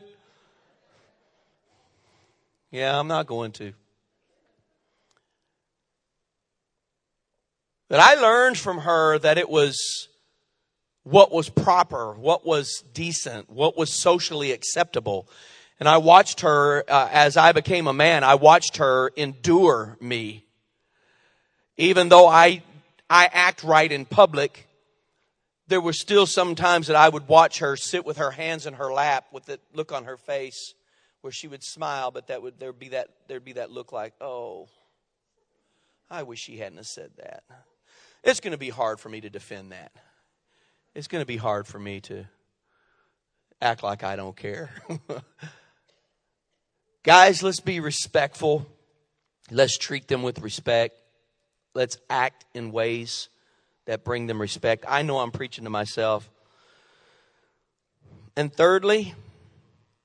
Yeah, 2.72 2.98
I'm 2.98 3.08
not 3.08 3.28
going 3.28 3.52
to. 3.54 3.74
But 7.90 8.00
I 8.00 8.16
learned 8.16 8.58
from 8.58 8.80
her 8.80 9.20
that 9.20 9.38
it 9.38 9.50
was 9.50 10.08
what 11.04 11.32
was 11.32 11.50
proper, 11.50 12.14
what 12.14 12.46
was 12.46 12.84
decent, 12.94 13.50
what 13.50 13.78
was 13.78 13.92
socially 13.92 14.52
acceptable. 14.52 15.28
And 15.80 15.90
I 15.90 15.98
watched 15.98 16.42
her, 16.42 16.86
uh, 16.88 17.10
as 17.12 17.36
I 17.36 17.52
became 17.52 17.88
a 17.88 17.94
man, 17.94 18.24
I 18.24 18.36
watched 18.36 18.78
her 18.78 19.12
endure 19.18 19.98
me. 20.00 20.46
Even 21.76 22.08
though 22.08 22.28
I, 22.28 22.64
I 23.10 23.30
act 23.32 23.64
right 23.64 23.92
in 23.92 24.06
public, 24.06 24.68
there 25.68 25.82
were 25.82 25.94
still 25.94 26.26
some 26.26 26.56
times 26.56 26.88
that 26.88 26.96
I 26.96 27.10
would 27.10 27.28
watch 27.28 27.60
her 27.60 27.76
sit 27.76 28.06
with 28.06 28.18
her 28.18 28.32
hands 28.32 28.66
in 28.66 28.76
her 28.76 28.92
lap 28.92 29.26
with 29.32 29.46
the 29.46 29.60
look 29.74 29.92
on 29.92 30.06
her 30.06 30.18
face 30.18 30.74
where 31.22 31.32
she 31.32 31.48
would 31.48 31.64
smile, 31.64 32.12
but 32.12 32.28
that 32.28 32.42
would 32.42 32.60
there'd 32.60 32.78
be 32.78 32.90
that 32.90 33.08
there'd 33.28 33.46
be 33.46 33.54
that 33.54 33.72
look 33.72 33.92
like, 33.92 34.14
oh, 34.20 34.68
I 36.10 36.24
wish 36.24 36.42
she 36.42 36.58
hadn't 36.58 36.78
have 36.78 36.88
said 36.88 37.12
that. 37.18 37.44
It's 38.24 38.40
going 38.40 38.52
to 38.52 38.58
be 38.58 38.70
hard 38.70 39.00
for 39.00 39.10
me 39.10 39.22
to 39.22 39.30
defend 39.30 39.72
that. 39.72 39.92
It's 40.94 41.08
going 41.08 41.22
to 41.22 41.26
be 41.26 41.38
hard 41.38 41.66
for 41.66 41.80
me 41.80 42.02
to 42.02 42.26
act 43.62 43.84
like 43.84 44.04
I 44.04 44.16
don't 44.16 44.36
care. 44.36 44.70
Guys, 47.04 47.42
let's 47.42 47.60
be 47.60 47.80
respectful. 47.80 48.66
Let's 49.50 49.78
treat 49.78 50.08
them 50.08 50.24
with 50.24 50.40
respect. 50.40 50.96
Let's 51.74 51.98
act 52.10 52.46
in 52.54 52.72
ways 52.72 53.30
that 53.86 54.04
bring 54.04 54.28
them 54.28 54.40
respect. 54.40 54.86
I 54.88 55.02
know 55.02 55.20
I'm 55.20 55.32
preaching 55.32 55.64
to 55.66 55.70
myself. 55.70 56.30
And 58.36 58.54
thirdly, 58.54 59.14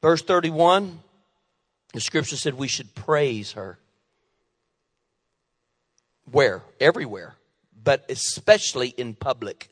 verse 0.02 0.22
31 0.22 1.00
the 1.92 2.00
scripture 2.00 2.36
said 2.36 2.54
we 2.54 2.68
should 2.68 2.94
praise 2.94 3.52
her. 3.52 3.78
Where? 6.30 6.62
Everywhere, 6.78 7.36
but 7.82 8.04
especially 8.10 8.88
in 8.88 9.14
public. 9.14 9.70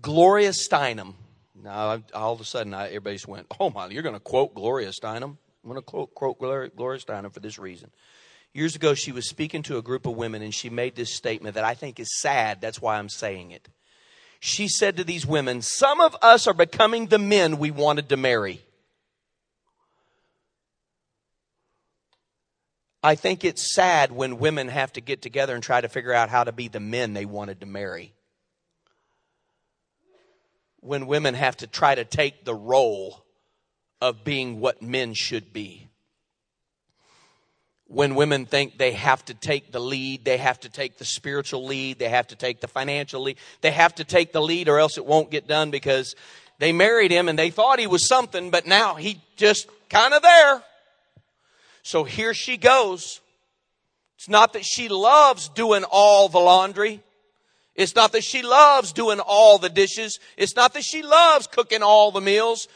Gloria 0.00 0.50
Steinem. 0.50 1.14
Now, 1.60 2.00
all 2.14 2.32
of 2.34 2.40
a 2.40 2.44
sudden, 2.44 2.72
I, 2.72 2.86
everybody 2.86 3.18
went, 3.26 3.48
"Oh 3.58 3.70
my, 3.70 3.88
you're 3.88 4.04
going 4.04 4.14
to 4.14 4.20
quote 4.20 4.54
Gloria 4.54 4.90
Steinem?" 4.90 5.38
I'm 5.68 5.74
going 5.74 5.82
to 5.82 5.86
quote, 5.86 6.14
quote 6.14 6.38
Gloria, 6.38 6.70
Steinem 6.70 7.32
for 7.32 7.40
this 7.40 7.58
reason. 7.58 7.90
Years 8.54 8.74
ago, 8.74 8.94
she 8.94 9.12
was 9.12 9.28
speaking 9.28 9.62
to 9.64 9.76
a 9.76 9.82
group 9.82 10.06
of 10.06 10.16
women, 10.16 10.42
and 10.42 10.54
she 10.54 10.70
made 10.70 10.96
this 10.96 11.14
statement 11.14 11.54
that 11.54 11.64
I 11.64 11.74
think 11.74 12.00
is 12.00 12.18
sad. 12.20 12.60
That's 12.60 12.80
why 12.80 12.98
I'm 12.98 13.08
saying 13.08 13.50
it 13.50 13.68
she 14.40 14.68
said 14.68 14.96
to 14.96 15.04
these 15.04 15.26
women, 15.26 15.62
Some 15.62 16.00
of 16.00 16.16
us 16.22 16.46
are 16.46 16.54
becoming 16.54 17.06
the 17.06 17.18
men 17.18 17.58
we 17.58 17.70
wanted 17.70 18.08
to 18.10 18.16
marry. 18.16 18.62
I 23.02 23.14
think 23.14 23.44
it's 23.44 23.74
sad 23.74 24.10
when 24.10 24.38
women 24.38 24.68
have 24.68 24.92
to 24.94 25.00
get 25.00 25.22
together 25.22 25.54
and 25.54 25.62
try 25.62 25.80
to 25.80 25.88
figure 25.88 26.12
out 26.12 26.30
how 26.30 26.44
to 26.44 26.52
be 26.52 26.68
the 26.68 26.80
men 26.80 27.14
they 27.14 27.26
wanted 27.26 27.60
to 27.60 27.66
marry. 27.66 28.12
When 30.80 31.06
women 31.06 31.34
have 31.34 31.56
to 31.58 31.66
try 31.66 31.94
to 31.94 32.04
take 32.04 32.44
the 32.44 32.54
role 32.54 33.24
of 34.00 34.24
being 34.24 34.60
what 34.60 34.82
men 34.82 35.14
should 35.14 35.52
be 35.52 35.88
when 37.88 38.14
women 38.14 38.44
think 38.44 38.76
they 38.76 38.92
have 38.92 39.24
to 39.24 39.34
take 39.34 39.72
the 39.72 39.80
lead, 39.80 40.24
they 40.24 40.36
have 40.36 40.60
to 40.60 40.68
take 40.68 40.98
the 40.98 41.04
spiritual 41.06 41.64
lead, 41.64 41.98
they 41.98 42.08
have 42.08 42.28
to 42.28 42.36
take 42.36 42.60
the 42.60 42.68
financial 42.68 43.22
lead, 43.22 43.38
they 43.62 43.70
have 43.70 43.94
to 43.94 44.04
take 44.04 44.32
the 44.32 44.42
lead 44.42 44.68
or 44.68 44.78
else 44.78 44.98
it 44.98 45.06
won't 45.06 45.30
get 45.30 45.48
done 45.48 45.70
because 45.70 46.14
they 46.58 46.70
married 46.70 47.10
him 47.10 47.28
and 47.28 47.38
they 47.38 47.50
thought 47.50 47.78
he 47.78 47.86
was 47.86 48.06
something, 48.06 48.50
but 48.50 48.66
now 48.66 48.94
he 48.94 49.20
just 49.36 49.68
kind 49.88 50.12
of 50.12 50.22
there. 50.22 50.62
So 51.82 52.04
here 52.04 52.34
she 52.34 52.58
goes. 52.58 53.20
It's 54.18 54.28
not 54.28 54.52
that 54.52 54.64
she 54.64 54.88
loves 54.88 55.48
doing 55.48 55.84
all 55.90 56.28
the 56.28 56.38
laundry. 56.38 57.00
It's 57.74 57.94
not 57.94 58.12
that 58.12 58.24
she 58.24 58.42
loves 58.42 58.92
doing 58.92 59.20
all 59.20 59.56
the 59.56 59.70
dishes. 59.70 60.18
It's 60.36 60.56
not 60.56 60.74
that 60.74 60.82
she 60.82 61.02
loves 61.02 61.46
cooking 61.46 61.82
all 61.82 62.10
the 62.10 62.20
meals. 62.20 62.68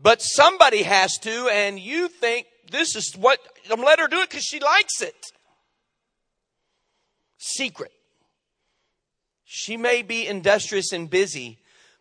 But 0.00 0.20
somebody 0.22 0.82
has 0.82 1.18
to, 1.18 1.48
and 1.48 1.78
you 1.78 2.08
think 2.08 2.46
this 2.70 2.96
is 2.96 3.14
what 3.16 3.38
I'm 3.70 3.80
let 3.80 4.00
her 4.00 4.08
do 4.08 4.20
it 4.20 4.30
because 4.30 4.44
she 4.44 4.60
likes 4.60 5.00
it. 5.00 5.32
Secret. 7.38 7.92
She 9.44 9.76
may 9.76 10.02
be 10.02 10.26
industrious 10.26 10.92
and 10.92 11.08
busy, 11.08 11.58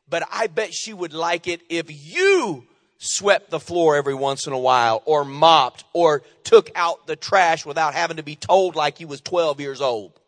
but 0.10 0.24
I 0.32 0.48
bet 0.48 0.74
she 0.74 0.94
would 0.94 1.14
like 1.14 1.48
it 1.48 1.62
if 1.70 1.86
you 1.90 2.66
swept 2.98 3.50
the 3.50 3.60
floor 3.60 3.96
every 3.96 4.16
once 4.16 4.48
in 4.48 4.54
a 4.54 4.58
while 4.58 5.04
or 5.06 5.26
mopped 5.26 5.84
or 5.94 6.24
took 6.44 6.72
out 6.74 7.06
the 7.06 7.16
trash 7.16 7.66
without 7.66 7.94
having 7.94 8.18
to 8.18 8.24
be 8.24 8.36
told 8.36 8.76
like 8.76 9.00
you 9.00 9.08
was 9.08 9.22
12 9.22 9.60
years 9.60 9.82
old. 9.82 10.20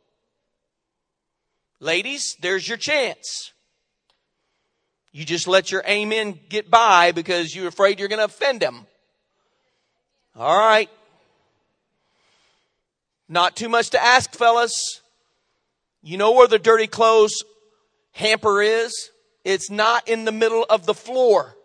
Ladies, 1.80 2.36
there's 2.42 2.68
your 2.68 2.78
chance. 2.78 3.54
You 5.16 5.24
just 5.24 5.48
let 5.48 5.72
your 5.72 5.82
amen 5.88 6.38
get 6.50 6.70
by 6.70 7.14
because 7.14 7.56
you're 7.56 7.70
afraid 7.70 8.00
you're 8.00 8.10
going 8.10 8.20
to 8.20 8.26
offend 8.26 8.62
him. 8.62 8.86
All 10.36 10.60
right. 10.60 10.90
Not 13.30 13.56
too 13.56 13.70
much 13.70 13.92
to 13.92 14.04
ask, 14.04 14.36
fellas. 14.36 15.00
You 16.04 16.18
know 16.18 16.34
where 16.34 16.50
the 16.50 16.60
dirty 16.60 16.88
clothes 16.88 17.46
hamper 18.12 18.62
is? 18.62 19.10
It's 19.46 19.72
not 19.72 20.10
in 20.10 20.26
the 20.26 20.34
middle 20.34 20.66
of 20.70 20.86
the 20.86 20.94
floor. 20.94 21.56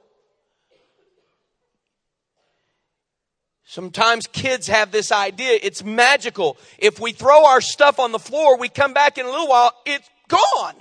Sometimes 3.64 4.28
kids 4.28 4.68
have 4.68 4.92
this 4.92 5.10
idea. 5.10 5.58
It's 5.60 5.82
magical. 5.82 6.56
If 6.78 7.00
we 7.00 7.10
throw 7.10 7.46
our 7.46 7.60
stuff 7.60 7.98
on 7.98 8.12
the 8.12 8.20
floor, 8.20 8.56
we 8.58 8.68
come 8.68 8.94
back 8.94 9.18
in 9.18 9.26
a 9.26 9.28
little 9.28 9.48
while, 9.48 9.72
it's 9.86 10.08
gone. 10.28 10.76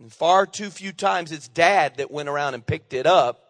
And 0.00 0.12
far 0.12 0.46
too 0.46 0.70
few 0.70 0.92
times 0.92 1.32
it's 1.32 1.48
dad 1.48 1.96
that 1.96 2.10
went 2.10 2.28
around 2.28 2.54
and 2.54 2.64
picked 2.64 2.92
it 2.92 3.06
up 3.06 3.46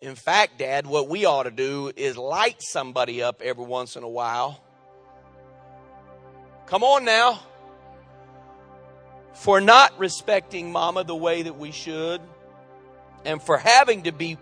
in 0.00 0.14
fact, 0.14 0.58
Dad, 0.58 0.86
what 0.86 1.08
we 1.08 1.26
ought 1.26 1.42
to 1.42 1.50
do 1.50 1.92
is 1.94 2.16
light 2.16 2.62
somebody 2.62 3.22
up 3.22 3.42
every 3.42 3.64
once 3.64 3.96
in 3.96 4.02
a 4.02 4.08
while. 4.08 4.62
Come 6.66 6.82
on 6.82 7.04
now. 7.04 7.40
For 9.34 9.60
not 9.60 9.98
respecting 9.98 10.72
Mama 10.72 11.04
the 11.04 11.14
way 11.14 11.42
that 11.42 11.58
we 11.58 11.70
should, 11.70 12.20
and 13.24 13.42
for 13.42 13.58
having 13.58 14.04
to 14.04 14.12
be 14.12 14.38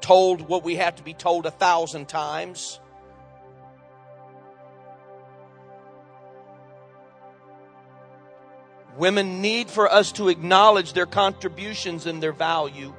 told 0.00 0.42
what 0.42 0.64
we 0.64 0.76
have 0.76 0.96
to 0.96 1.02
be 1.02 1.14
told 1.14 1.46
a 1.46 1.50
thousand 1.50 2.08
times. 2.08 2.78
Women 8.98 9.40
need 9.40 9.70
for 9.70 9.90
us 9.90 10.10
to 10.12 10.28
acknowledge 10.28 10.92
their 10.92 11.06
contributions 11.06 12.04
and 12.06 12.20
their 12.20 12.32
value. 12.32 12.92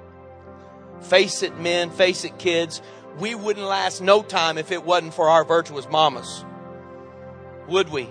Face 1.01 1.43
it, 1.43 1.57
men, 1.57 1.91
face 1.91 2.23
it, 2.23 2.39
kids. 2.39 2.81
We 3.19 3.35
wouldn't 3.35 3.65
last 3.65 4.01
no 4.01 4.23
time 4.23 4.57
if 4.57 4.71
it 4.71 4.85
wasn't 4.85 5.13
for 5.13 5.29
our 5.29 5.43
virtuous 5.43 5.89
mamas. 5.89 6.45
Would 7.67 7.89
we? 7.89 8.09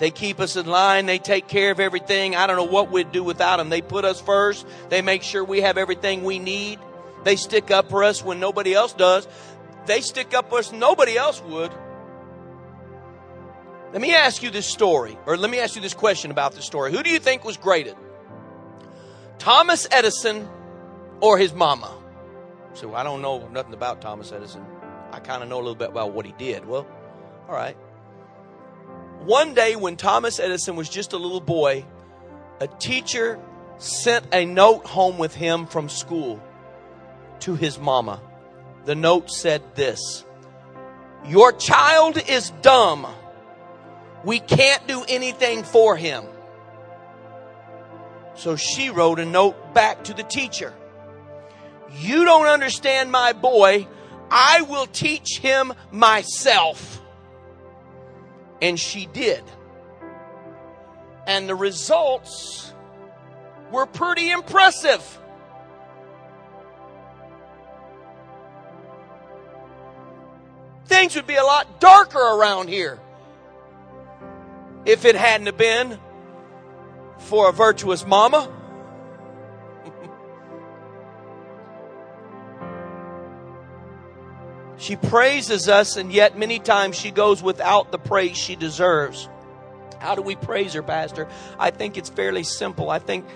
They 0.00 0.10
keep 0.10 0.40
us 0.40 0.56
in 0.56 0.66
line. 0.66 1.06
They 1.06 1.18
take 1.18 1.46
care 1.46 1.70
of 1.70 1.78
everything. 1.78 2.34
I 2.34 2.48
don't 2.48 2.56
know 2.56 2.64
what 2.64 2.90
we'd 2.90 3.12
do 3.12 3.22
without 3.22 3.58
them. 3.58 3.68
They 3.68 3.82
put 3.82 4.04
us 4.04 4.20
first. 4.20 4.66
They 4.88 5.02
make 5.02 5.22
sure 5.22 5.44
we 5.44 5.60
have 5.60 5.78
everything 5.78 6.24
we 6.24 6.40
need. 6.40 6.80
They 7.22 7.36
stick 7.36 7.70
up 7.70 7.90
for 7.90 8.02
us 8.02 8.24
when 8.24 8.40
nobody 8.40 8.74
else 8.74 8.92
does. 8.92 9.28
They 9.86 10.00
stick 10.00 10.34
up 10.34 10.50
for 10.50 10.58
us, 10.58 10.72
nobody 10.72 11.16
else 11.16 11.40
would. 11.42 11.72
Let 13.92 14.02
me 14.02 14.14
ask 14.14 14.42
you 14.42 14.50
this 14.50 14.66
story, 14.66 15.18
or 15.24 15.36
let 15.38 15.50
me 15.50 15.60
ask 15.60 15.74
you 15.74 15.80
this 15.80 15.94
question 15.94 16.30
about 16.30 16.52
this 16.52 16.66
story. 16.66 16.92
Who 16.92 17.02
do 17.02 17.08
you 17.08 17.18
think 17.18 17.44
was 17.44 17.56
greater? 17.56 17.94
Thomas 19.38 19.88
Edison 19.90 20.46
or 21.20 21.38
his 21.38 21.54
mama? 21.54 21.96
So 22.74 22.94
I 22.94 23.02
don't 23.02 23.22
know 23.22 23.48
nothing 23.48 23.72
about 23.72 24.02
Thomas 24.02 24.30
Edison. 24.30 24.64
I 25.10 25.20
kind 25.20 25.42
of 25.42 25.48
know 25.48 25.56
a 25.56 25.64
little 25.64 25.74
bit 25.74 25.88
about 25.88 26.12
what 26.12 26.26
he 26.26 26.32
did. 26.32 26.66
Well, 26.66 26.86
all 27.48 27.54
right. 27.54 27.76
One 29.20 29.54
day 29.54 29.74
when 29.74 29.96
Thomas 29.96 30.38
Edison 30.38 30.76
was 30.76 30.90
just 30.90 31.14
a 31.14 31.16
little 31.16 31.40
boy, 31.40 31.86
a 32.60 32.66
teacher 32.66 33.40
sent 33.78 34.26
a 34.34 34.44
note 34.44 34.84
home 34.86 35.16
with 35.16 35.34
him 35.34 35.66
from 35.66 35.88
school 35.88 36.42
to 37.40 37.54
his 37.54 37.78
mama. 37.78 38.20
The 38.84 38.94
note 38.94 39.30
said 39.30 39.62
this 39.74 40.24
Your 41.24 41.52
child 41.52 42.18
is 42.28 42.50
dumb 42.60 43.06
we 44.24 44.40
can't 44.40 44.86
do 44.86 45.04
anything 45.08 45.62
for 45.62 45.96
him. 45.96 46.24
So 48.34 48.56
she 48.56 48.90
wrote 48.90 49.18
a 49.18 49.24
note 49.24 49.74
back 49.74 50.04
to 50.04 50.14
the 50.14 50.22
teacher. 50.22 50.72
You 51.96 52.24
don't 52.24 52.46
understand 52.46 53.10
my 53.10 53.32
boy. 53.32 53.86
I 54.30 54.62
will 54.62 54.86
teach 54.86 55.38
him 55.38 55.72
myself. 55.90 57.00
And 58.60 58.78
she 58.78 59.06
did. 59.06 59.42
And 61.26 61.48
the 61.48 61.54
results 61.54 62.72
were 63.70 63.86
pretty 63.86 64.30
impressive. 64.30 65.02
Things 70.86 71.16
would 71.16 71.26
be 71.26 71.36
a 71.36 71.44
lot 71.44 71.80
darker 71.80 72.18
around 72.18 72.68
here 72.68 72.98
if 74.84 75.04
it 75.04 75.14
hadn't 75.14 75.56
been 75.56 76.00
for 77.18 77.48
a 77.48 77.52
virtuous 77.52 78.04
mama. 78.06 78.50
she 84.78 84.96
praises 84.96 85.68
us, 85.68 85.96
and 85.96 86.12
yet 86.12 86.38
many 86.38 86.58
times 86.58 86.96
she 86.96 87.10
goes 87.10 87.42
without 87.42 87.92
the 87.92 87.98
praise 87.98 88.36
she 88.36 88.56
deserves. 88.56 89.28
How 89.98 90.14
do 90.14 90.22
we 90.22 90.36
praise 90.36 90.74
her, 90.74 90.82
Pastor? 90.82 91.28
I 91.58 91.70
think 91.70 91.96
it's 91.96 92.08
fairly 92.08 92.44
simple. 92.44 92.90
I 92.90 93.00
think 93.00 93.26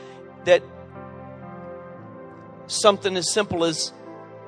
that 0.45 0.63
something 2.69 3.17
as 3.17 3.33
simple 3.33 3.65
as 3.65 3.93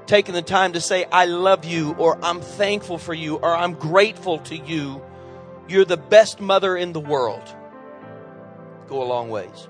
taking 0.06 0.34
the 0.34 0.42
time 0.42 0.74
to 0.74 0.80
say, 0.80 1.06
I 1.10 1.26
love 1.26 1.64
you, 1.64 1.94
or 1.94 2.24
I'm 2.24 2.40
thankful 2.40 2.98
for 2.98 3.14
you, 3.14 3.36
or 3.36 3.54
I'm 3.54 3.74
grateful 3.74 4.38
to 4.40 4.56
you 4.56 5.02
you're 5.68 5.84
the 5.84 5.96
best 5.96 6.40
mother 6.40 6.76
in 6.76 6.92
the 6.92 7.00
world. 7.00 7.54
Go 8.86 9.02
a 9.02 9.04
long 9.04 9.30
ways. 9.30 9.68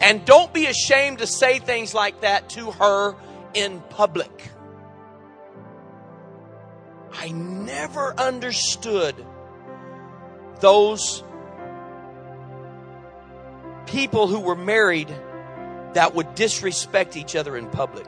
And 0.00 0.24
don't 0.24 0.52
be 0.52 0.66
ashamed 0.66 1.18
to 1.18 1.26
say 1.26 1.58
things 1.58 1.94
like 1.94 2.20
that 2.20 2.50
to 2.50 2.70
her 2.72 3.14
in 3.54 3.80
public. 3.90 4.50
I 7.12 7.30
never 7.30 8.14
understood 8.18 9.14
those 10.60 11.22
people 13.86 14.26
who 14.26 14.40
were 14.40 14.56
married 14.56 15.08
that 15.94 16.14
would 16.14 16.34
disrespect 16.34 17.16
each 17.16 17.34
other 17.34 17.56
in 17.56 17.68
public. 17.68 18.06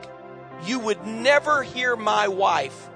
You 0.65 0.79
would 0.79 1.05
never 1.05 1.63
hear 1.63 1.95
my 1.95 2.27
wife 2.27 2.89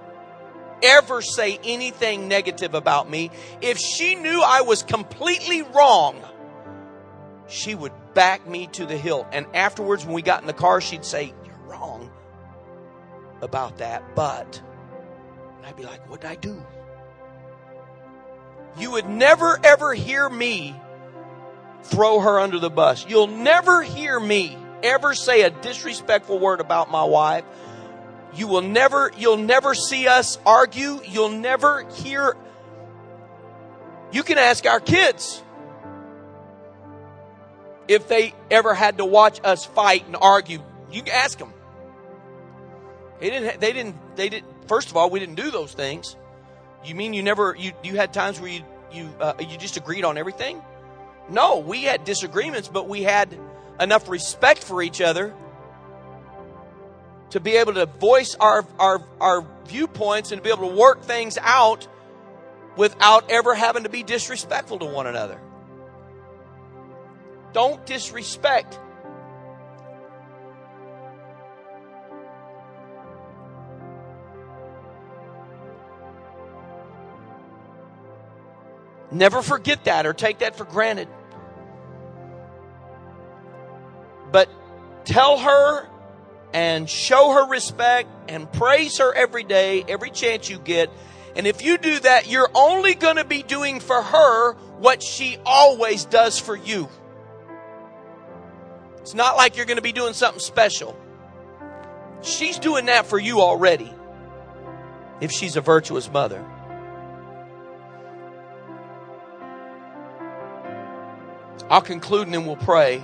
ever 0.84 1.22
say 1.22 1.60
anything 1.64 2.28
negative 2.28 2.76
about 2.76 3.10
me. 3.10 3.32
If 3.62 3.78
she 3.78 4.16
knew 4.16 4.42
I 4.42 4.62
was 4.62 4.84
completely 4.84 5.62
wrong, 5.62 6.22
she 7.48 7.74
would 7.74 7.94
back 8.14 8.48
me 8.48 8.68
to 8.68 8.86
the 8.86 8.98
hilt. 8.98 9.28
And 9.32 9.46
afterwards, 9.54 10.06
when 10.06 10.14
we 10.14 10.22
got 10.22 10.42
in 10.42 10.48
the 10.48 10.54
car, 10.54 10.82
she'd 10.82 11.06
say, 11.06 11.34
You're 11.46 11.68
wrong 11.68 12.12
about 13.42 13.78
that, 13.80 14.16
but. 14.16 14.62
And 15.58 15.66
I'd 15.66 15.76
be 15.76 15.84
like, 15.84 16.10
What'd 16.10 16.26
I 16.26 16.36
do? 16.36 16.64
You 18.78 18.92
would 18.92 19.08
never 19.08 19.60
ever 19.64 19.94
hear 19.94 20.28
me 20.28 20.76
throw 21.84 22.20
her 22.20 22.40
under 22.40 22.60
the 22.60 22.70
bus. 22.70 23.06
You'll 23.08 23.28
never 23.28 23.82
hear 23.82 24.20
me 24.20 24.58
ever 24.82 25.14
say 25.14 25.44
a 25.44 25.50
disrespectful 25.50 26.40
word 26.40 26.60
about 26.60 26.92
my 26.92 27.04
wife 27.04 27.46
you 28.36 28.48
will 28.48 28.62
never, 28.62 29.12
you'll 29.18 29.38
never 29.38 29.76
see 29.76 30.08
us 30.08 30.40
argue. 30.46 31.02
You'll 31.06 31.30
never 31.30 31.88
hear. 31.96 32.36
You 34.12 34.24
can 34.24 34.38
ask 34.38 34.66
our 34.66 34.80
kids 34.80 35.42
if 37.88 38.08
they 38.08 38.34
ever 38.50 38.74
had 38.74 38.98
to 38.98 39.06
watch 39.06 39.40
us 39.44 39.66
fight 39.66 40.06
and 40.08 40.16
argue. 40.16 40.60
You 40.92 41.04
can 41.04 41.14
ask 41.14 41.38
them. 41.38 41.54
They 43.20 43.30
didn't. 43.30 43.60
They 43.60 43.74
didn't. 43.74 44.16
They 44.16 44.30
did. 44.30 44.44
First 44.68 44.90
of 44.90 44.98
all, 44.98 45.10
we 45.10 45.20
didn't 45.20 45.36
do 45.36 45.52
those 45.52 45.74
things. 45.74 46.16
You 46.84 46.96
mean 46.96 47.14
you 47.14 47.24
never? 47.24 47.56
You 47.58 47.74
you 47.84 47.96
had 47.96 48.14
times 48.14 48.40
where 48.40 48.52
you 48.52 48.64
you 48.92 49.14
uh, 49.20 49.34
you 49.40 49.58
just 49.58 49.78
agreed 49.78 50.04
on 50.04 50.18
everything? 50.18 50.62
No, 51.30 51.60
we 51.60 51.84
had 51.84 52.04
disagreements, 52.04 52.68
but 52.68 52.90
we 52.90 53.04
had 53.04 53.38
enough 53.80 54.10
respect 54.10 54.64
for 54.64 54.82
each 54.82 55.02
other 55.02 55.34
to 57.32 57.40
be 57.40 57.58
able 57.58 57.74
to 57.74 57.86
voice 57.86 58.36
our, 58.40 58.66
our, 58.80 59.04
our 59.20 59.48
viewpoints 59.66 60.32
and 60.32 60.40
to 60.40 60.44
be 60.44 60.50
able 60.52 60.70
to 60.70 60.76
work 60.76 61.02
things 61.02 61.38
out 61.42 61.88
without 62.76 63.30
ever 63.32 63.56
having 63.56 63.84
to 63.84 63.90
be 63.90 64.04
disrespectful 64.04 64.80
to 64.80 64.86
one 64.86 65.08
another. 65.08 65.40
Don't 67.54 67.86
disrespect. 67.86 68.80
Never 79.12 79.44
forget 79.44 79.84
that 79.84 80.08
or 80.08 80.14
take 80.14 80.40
that 80.40 80.56
for 80.56 80.66
granted. 80.66 81.08
But 84.32 84.50
tell 85.06 85.38
her 85.38 85.88
and 86.54 86.90
show 86.90 87.32
her 87.32 87.48
respect 87.50 88.08
and 88.28 88.52
praise 88.52 89.00
her 89.00 89.14
every 89.14 89.44
day, 89.44 89.84
every 89.88 90.12
chance 90.12 90.50
you 90.50 90.60
get. 90.60 90.90
And 91.36 91.48
if 91.48 91.64
you 91.64 91.78
do 91.78 92.00
that, 92.02 92.30
you're 92.30 92.50
only 92.54 92.94
going 92.94 93.16
to 93.16 93.26
be 93.26 93.42
doing 93.42 93.80
for 93.80 94.02
her 94.02 94.54
what 94.78 95.02
she 95.02 95.38
always 95.46 96.06
does 96.06 96.38
for 96.40 96.56
you. 96.56 96.88
It's 99.00 99.16
not 99.16 99.36
like 99.36 99.58
you're 99.58 99.66
going 99.66 99.78
to 99.78 99.84
be 99.84 99.92
doing 99.92 100.14
something 100.14 100.40
special. 100.40 100.96
She's 102.22 102.60
doing 102.60 102.86
that 102.86 103.08
for 103.08 103.20
you 103.20 103.42
already 103.42 103.92
if 105.20 105.32
she's 105.32 105.58
a 105.58 105.62
virtuous 105.62 106.10
mother. 106.12 106.46
I'll 111.70 111.82
conclude 111.82 112.28
and 112.28 112.34
then 112.34 112.46
we'll 112.46 112.56
pray 112.56 113.04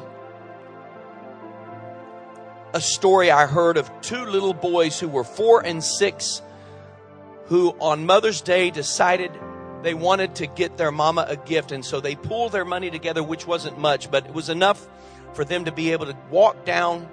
a 2.73 2.81
story 2.81 3.31
I 3.31 3.47
heard 3.47 3.77
of 3.77 3.89
two 4.01 4.25
little 4.25 4.53
boys 4.53 4.99
who 4.99 5.07
were 5.07 5.23
four 5.23 5.65
and 5.65 5.83
six 5.83 6.41
who 7.45 7.71
on 7.79 8.05
Mother's 8.05 8.41
Day 8.41 8.69
decided 8.69 9.31
they 9.81 9.95
wanted 9.95 10.35
to 10.35 10.45
get 10.45 10.77
their 10.77 10.91
mama 10.91 11.25
a 11.27 11.35
gift. 11.35 11.71
And 11.71 11.83
so 11.83 11.99
they 11.99 12.15
pooled 12.15 12.51
their 12.51 12.65
money 12.65 12.91
together, 12.91 13.23
which 13.23 13.47
wasn't 13.47 13.79
much, 13.79 14.11
but 14.11 14.27
it 14.27 14.33
was 14.33 14.49
enough 14.49 14.87
for 15.33 15.43
them 15.43 15.65
to 15.65 15.71
be 15.71 15.91
able 15.91 16.05
to 16.05 16.17
walk 16.29 16.65
down 16.65 17.09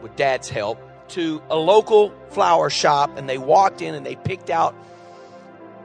with 0.00 0.14
dad's 0.14 0.48
help 0.48 0.78
to 1.08 1.42
a 1.50 1.56
local 1.56 2.12
flower 2.30 2.70
shop. 2.70 3.18
And 3.18 3.28
they 3.28 3.38
walked 3.38 3.82
in 3.82 3.96
and 3.96 4.06
they 4.06 4.14
picked 4.14 4.48
out 4.48 4.76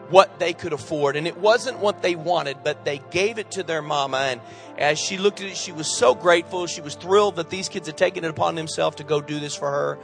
what 0.09 0.39
they 0.39 0.53
could 0.53 0.73
afford. 0.73 1.15
And 1.15 1.27
it 1.27 1.37
wasn't 1.37 1.79
what 1.79 2.01
they 2.01 2.15
wanted, 2.15 2.57
but 2.63 2.85
they 2.85 2.99
gave 3.11 3.37
it 3.37 3.51
to 3.51 3.63
their 3.63 3.81
mama. 3.81 4.17
And 4.17 4.41
as 4.77 4.99
she 4.99 5.17
looked 5.17 5.41
at 5.41 5.47
it, 5.47 5.57
she 5.57 5.71
was 5.71 5.97
so 5.97 6.15
grateful. 6.15 6.67
She 6.67 6.81
was 6.81 6.95
thrilled 6.95 7.37
that 7.37 7.49
these 7.49 7.69
kids 7.69 7.87
had 7.87 7.97
taken 7.97 8.23
it 8.23 8.29
upon 8.29 8.55
themselves 8.55 8.97
to 8.97 9.03
go 9.03 9.21
do 9.21 9.39
this 9.39 9.55
for 9.55 9.69
her. 9.69 9.97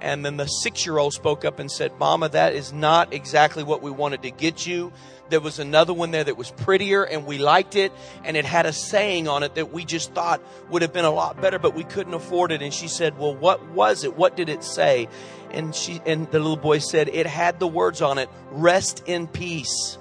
And 0.00 0.24
then 0.24 0.36
the 0.36 0.46
six 0.46 0.86
year 0.86 0.98
old 0.98 1.12
spoke 1.12 1.44
up 1.44 1.58
and 1.58 1.70
said, 1.70 1.92
Mama, 1.98 2.28
that 2.30 2.54
is 2.54 2.72
not 2.72 3.12
exactly 3.12 3.62
what 3.62 3.82
we 3.82 3.90
wanted 3.90 4.22
to 4.22 4.30
get 4.30 4.66
you. 4.66 4.92
There 5.28 5.40
was 5.40 5.58
another 5.58 5.92
one 5.92 6.10
there 6.10 6.24
that 6.24 6.36
was 6.36 6.50
prettier 6.50 7.04
and 7.04 7.24
we 7.24 7.38
liked 7.38 7.76
it 7.76 7.92
and 8.24 8.36
it 8.36 8.44
had 8.44 8.66
a 8.66 8.72
saying 8.72 9.28
on 9.28 9.42
it 9.42 9.54
that 9.54 9.72
we 9.72 9.84
just 9.84 10.12
thought 10.12 10.42
would 10.70 10.82
have 10.82 10.92
been 10.92 11.04
a 11.04 11.10
lot 11.10 11.40
better, 11.40 11.58
but 11.58 11.74
we 11.74 11.84
couldn't 11.84 12.14
afford 12.14 12.50
it. 12.50 12.62
And 12.62 12.74
she 12.74 12.88
said, 12.88 13.18
Well, 13.18 13.34
what 13.34 13.64
was 13.70 14.02
it? 14.04 14.16
What 14.16 14.36
did 14.36 14.48
it 14.48 14.64
say? 14.64 15.08
And 15.52 15.74
she, 15.74 16.00
and 16.06 16.30
the 16.30 16.38
little 16.38 16.56
boy 16.56 16.78
said, 16.78 17.08
it 17.08 17.26
had 17.26 17.58
the 17.58 17.66
words 17.66 18.02
on 18.02 18.18
it, 18.18 18.28
rest 18.50 19.02
in 19.06 19.26
peace. 19.26 19.98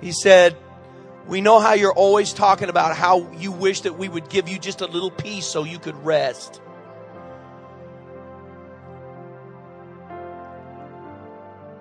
He 0.00 0.12
said, 0.12 0.56
We 1.26 1.40
know 1.40 1.58
how 1.58 1.72
you're 1.72 1.92
always 1.92 2.32
talking 2.32 2.68
about 2.68 2.96
how 2.96 3.30
you 3.32 3.50
wish 3.50 3.80
that 3.80 3.98
we 3.98 4.08
would 4.08 4.28
give 4.28 4.48
you 4.48 4.58
just 4.58 4.80
a 4.80 4.86
little 4.86 5.10
peace 5.10 5.44
so 5.44 5.64
you 5.64 5.80
could 5.80 5.96
rest. 6.04 6.60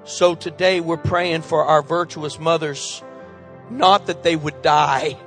So 0.04 0.34
today 0.34 0.82
we're 0.82 0.98
praying 0.98 1.44
for 1.44 1.64
our 1.66 1.84
virtuous 1.84 2.40
mothers, 2.40 3.04
not 3.70 4.08
that 4.08 4.24
they 4.24 4.36
would 4.36 4.62
die, 4.62 5.18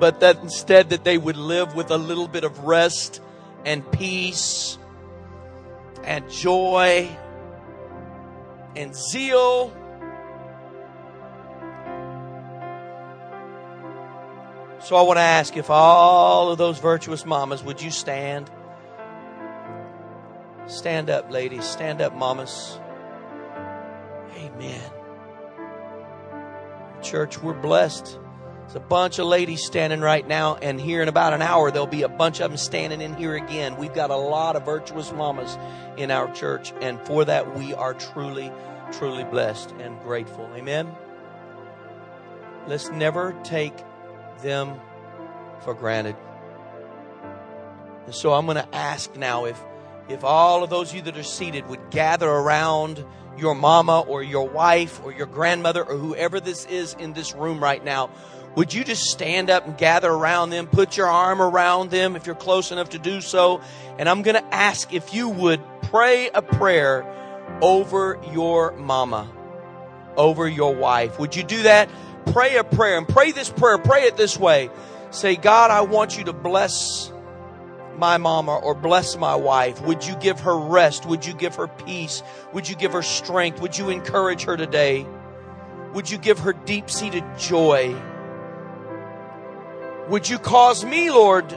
but 0.00 0.20
that 0.20 0.38
instead 0.42 0.90
that 0.90 1.04
they 1.04 1.18
would 1.18 1.36
live 1.36 1.74
with 1.74 1.90
a 1.90 1.96
little 1.96 2.28
bit 2.28 2.44
of 2.44 2.60
rest 2.60 3.20
and 3.64 3.90
peace 3.92 4.78
and 6.04 6.28
joy 6.30 7.08
and 8.76 8.94
zeal. 8.94 9.72
So 14.86 14.94
I 14.94 15.02
want 15.02 15.16
to 15.16 15.22
ask 15.22 15.56
if 15.56 15.68
all 15.68 16.52
of 16.52 16.58
those 16.58 16.78
virtuous 16.78 17.26
mamas, 17.26 17.60
would 17.60 17.82
you 17.82 17.90
stand? 17.90 18.48
Stand 20.66 21.10
up, 21.10 21.28
ladies. 21.28 21.64
Stand 21.64 22.00
up, 22.00 22.14
mamas. 22.14 22.78
Amen. 24.36 24.80
Church, 27.02 27.42
we're 27.42 27.52
blessed. 27.52 28.16
There's 28.60 28.76
a 28.76 28.80
bunch 28.80 29.18
of 29.18 29.26
ladies 29.26 29.64
standing 29.64 30.02
right 30.02 30.24
now, 30.24 30.54
and 30.54 30.80
here 30.80 31.02
in 31.02 31.08
about 31.08 31.32
an 31.32 31.42
hour, 31.42 31.72
there'll 31.72 31.88
be 31.88 32.02
a 32.02 32.08
bunch 32.08 32.40
of 32.40 32.52
them 32.52 32.56
standing 32.56 33.00
in 33.00 33.14
here 33.14 33.34
again. 33.34 33.78
We've 33.78 33.92
got 33.92 34.10
a 34.10 34.16
lot 34.16 34.54
of 34.54 34.64
virtuous 34.64 35.10
mamas 35.10 35.58
in 35.96 36.12
our 36.12 36.32
church, 36.32 36.72
and 36.80 37.00
for 37.00 37.24
that, 37.24 37.58
we 37.58 37.74
are 37.74 37.94
truly, 37.94 38.52
truly 38.92 39.24
blessed 39.24 39.72
and 39.80 39.98
grateful. 40.02 40.48
Amen. 40.54 40.94
Let's 42.68 42.88
never 42.90 43.32
take 43.42 43.74
them 44.42 44.80
for 45.60 45.74
granted. 45.74 46.16
And 48.06 48.14
so 48.14 48.32
I'm 48.32 48.46
going 48.46 48.56
to 48.56 48.74
ask 48.74 49.16
now 49.16 49.46
if 49.46 49.60
if 50.08 50.22
all 50.22 50.62
of 50.62 50.70
those 50.70 50.90
of 50.90 50.96
you 50.96 51.02
that 51.02 51.16
are 51.16 51.24
seated 51.24 51.66
would 51.68 51.90
gather 51.90 52.28
around 52.28 53.04
your 53.36 53.54
mama 53.56 54.00
or 54.00 54.22
your 54.22 54.48
wife 54.48 55.00
or 55.04 55.12
your 55.12 55.26
grandmother 55.26 55.82
or 55.82 55.96
whoever 55.96 56.38
this 56.38 56.64
is 56.66 56.94
in 56.94 57.12
this 57.12 57.34
room 57.34 57.60
right 57.60 57.84
now, 57.84 58.10
would 58.54 58.72
you 58.72 58.84
just 58.84 59.10
stand 59.10 59.50
up 59.50 59.66
and 59.66 59.76
gather 59.76 60.10
around 60.10 60.50
them, 60.50 60.68
put 60.68 60.96
your 60.96 61.08
arm 61.08 61.42
around 61.42 61.90
them 61.90 62.16
if 62.16 62.24
you're 62.24 62.36
close 62.36 62.70
enough 62.70 62.90
to 62.90 62.98
do 62.98 63.20
so? 63.20 63.60
And 63.98 64.08
I'm 64.08 64.22
going 64.22 64.36
to 64.36 64.54
ask 64.54 64.94
if 64.94 65.12
you 65.12 65.28
would 65.28 65.60
pray 65.82 66.30
a 66.32 66.40
prayer 66.40 67.04
over 67.60 68.18
your 68.32 68.72
mama, 68.76 69.30
over 70.16 70.48
your 70.48 70.74
wife. 70.74 71.18
Would 71.18 71.36
you 71.36 71.42
do 71.42 71.64
that? 71.64 71.90
Pray 72.32 72.56
a 72.56 72.64
prayer 72.64 72.98
and 72.98 73.08
pray 73.08 73.32
this 73.32 73.50
prayer. 73.50 73.78
Pray 73.78 74.02
it 74.02 74.16
this 74.16 74.38
way. 74.38 74.70
Say, 75.10 75.36
God, 75.36 75.70
I 75.70 75.82
want 75.82 76.18
you 76.18 76.24
to 76.24 76.32
bless 76.32 77.12
my 77.98 78.18
mama 78.18 78.56
or 78.56 78.74
bless 78.74 79.16
my 79.16 79.34
wife? 79.34 79.80
Would 79.82 80.06
you 80.06 80.16
give 80.16 80.40
her 80.40 80.56
rest? 80.56 81.06
Would 81.06 81.26
you 81.26 81.34
give 81.34 81.54
her 81.56 81.68
peace? 81.68 82.22
Would 82.52 82.68
you 82.68 82.76
give 82.76 82.92
her 82.92 83.02
strength? 83.02 83.60
Would 83.60 83.78
you 83.78 83.90
encourage 83.90 84.44
her 84.44 84.56
today? 84.56 85.06
Would 85.94 86.10
you 86.10 86.18
give 86.18 86.40
her 86.40 86.52
deep 86.52 86.90
seated 86.90 87.24
joy? 87.38 87.96
Would 90.08 90.28
you 90.28 90.38
cause 90.38 90.84
me, 90.84 91.10
Lord, 91.10 91.48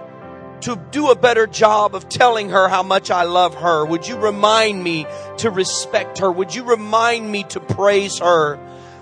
to 0.62 0.76
do 0.92 1.12
a 1.12 1.16
better 1.16 1.46
job 1.46 1.96
of 1.96 2.10
telling 2.10 2.50
her 2.50 2.68
how 2.68 2.84
much 2.84 3.12
I 3.12 3.24
love 3.24 3.56
her? 3.56 3.86
Would 3.86 4.08
you 4.08 4.18
remind 4.18 4.84
me 4.84 5.06
to 5.38 5.50
respect 5.50 6.20
her? 6.20 6.32
Would 6.32 6.56
you 6.56 6.64
remind 6.64 7.32
me 7.32 7.44
to 7.46 7.60
praise 7.60 8.20
her? 8.20 8.58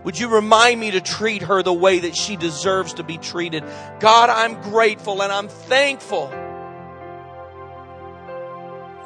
Would 0.07 0.17
you 0.17 0.29
remind 0.29 0.79
me 0.79 0.91
to 0.91 1.01
treat 1.01 1.41
her 1.41 1.61
the 1.61 1.73
way 1.73 1.99
that 1.99 2.15
she 2.15 2.37
deserves 2.37 2.93
to 2.93 3.03
be 3.03 3.17
treated? 3.17 3.65
God, 3.99 4.29
I'm 4.29 4.61
grateful 4.61 5.21
and 5.21 5.33
I'm 5.33 5.49
thankful 5.49 6.29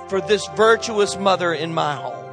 for 0.09 0.21
this 0.21 0.47
virtuous 0.55 1.17
mother 1.17 1.55
in 1.55 1.73
my 1.73 1.95
home. 1.95 2.23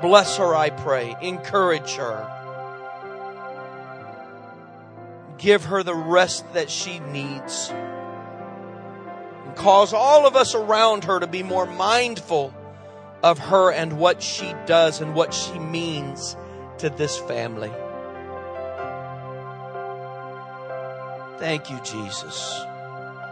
Bless 0.00 0.38
her, 0.38 0.54
I 0.54 0.70
pray. 0.70 1.14
Encourage 1.20 1.96
her. 1.96 2.26
Give 5.36 5.62
her 5.66 5.82
the 5.82 5.94
rest 5.94 6.50
that 6.54 6.70
she 6.70 6.98
needs. 6.98 7.68
And 9.44 9.54
cause 9.54 9.92
all 9.92 10.26
of 10.26 10.34
us 10.34 10.54
around 10.54 11.04
her 11.04 11.20
to 11.20 11.26
be 11.26 11.42
more 11.42 11.66
mindful 11.66 12.54
of 13.22 13.38
her 13.38 13.70
and 13.70 13.98
what 13.98 14.22
she 14.22 14.54
does 14.64 15.02
and 15.02 15.14
what 15.14 15.34
she 15.34 15.58
means 15.58 16.38
to 16.78 16.90
this 16.90 17.18
family. 17.18 17.72
Thank 21.38 21.70
you, 21.70 21.78
Jesus. 21.80 22.60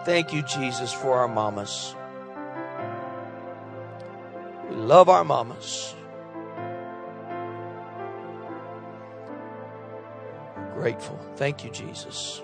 Thank 0.05 0.33
you, 0.33 0.43
Jesus, 0.43 0.93
for 0.93 1.17
our 1.19 1.29
mamas. 1.29 1.95
We 4.69 4.77
love 4.77 5.09
our 5.09 5.25
mamas. 5.25 5.95
Grateful. 10.75 11.19
Thank 11.37 11.65
you, 11.65 11.71
Jesus. 11.71 12.43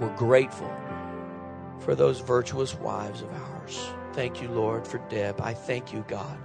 We're 0.00 0.14
grateful 0.16 0.70
for 1.80 1.94
those 1.94 2.20
virtuous 2.20 2.74
wives 2.74 3.22
of 3.22 3.32
ours. 3.32 3.88
Thank 4.12 4.42
you, 4.42 4.48
Lord, 4.48 4.86
for 4.86 4.98
Deb. 5.08 5.40
I 5.40 5.54
thank 5.54 5.92
you, 5.92 6.04
God. 6.08 6.36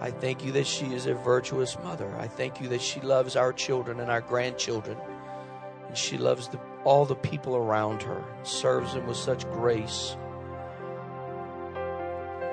I 0.00 0.10
thank 0.10 0.44
you 0.44 0.52
that 0.52 0.66
she 0.66 0.86
is 0.92 1.06
a 1.06 1.14
virtuous 1.14 1.78
mother. 1.78 2.14
I 2.18 2.28
thank 2.28 2.60
you 2.60 2.68
that 2.68 2.82
she 2.82 3.00
loves 3.00 3.34
our 3.36 3.52
children 3.52 4.00
and 4.00 4.10
our 4.10 4.20
grandchildren. 4.20 4.98
And 5.88 5.96
she 5.96 6.18
loves 6.18 6.48
the, 6.48 6.60
all 6.84 7.06
the 7.06 7.14
people 7.14 7.56
around 7.56 8.02
her, 8.02 8.22
serves 8.42 8.92
them 8.94 9.06
with 9.06 9.16
such 9.16 9.44
grace. 9.52 10.16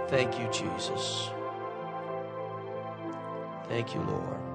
Thank 0.08 0.40
you, 0.40 0.48
Jesus. 0.52 1.30
Thank 3.68 3.94
you, 3.94 4.02
Lord. 4.02 4.53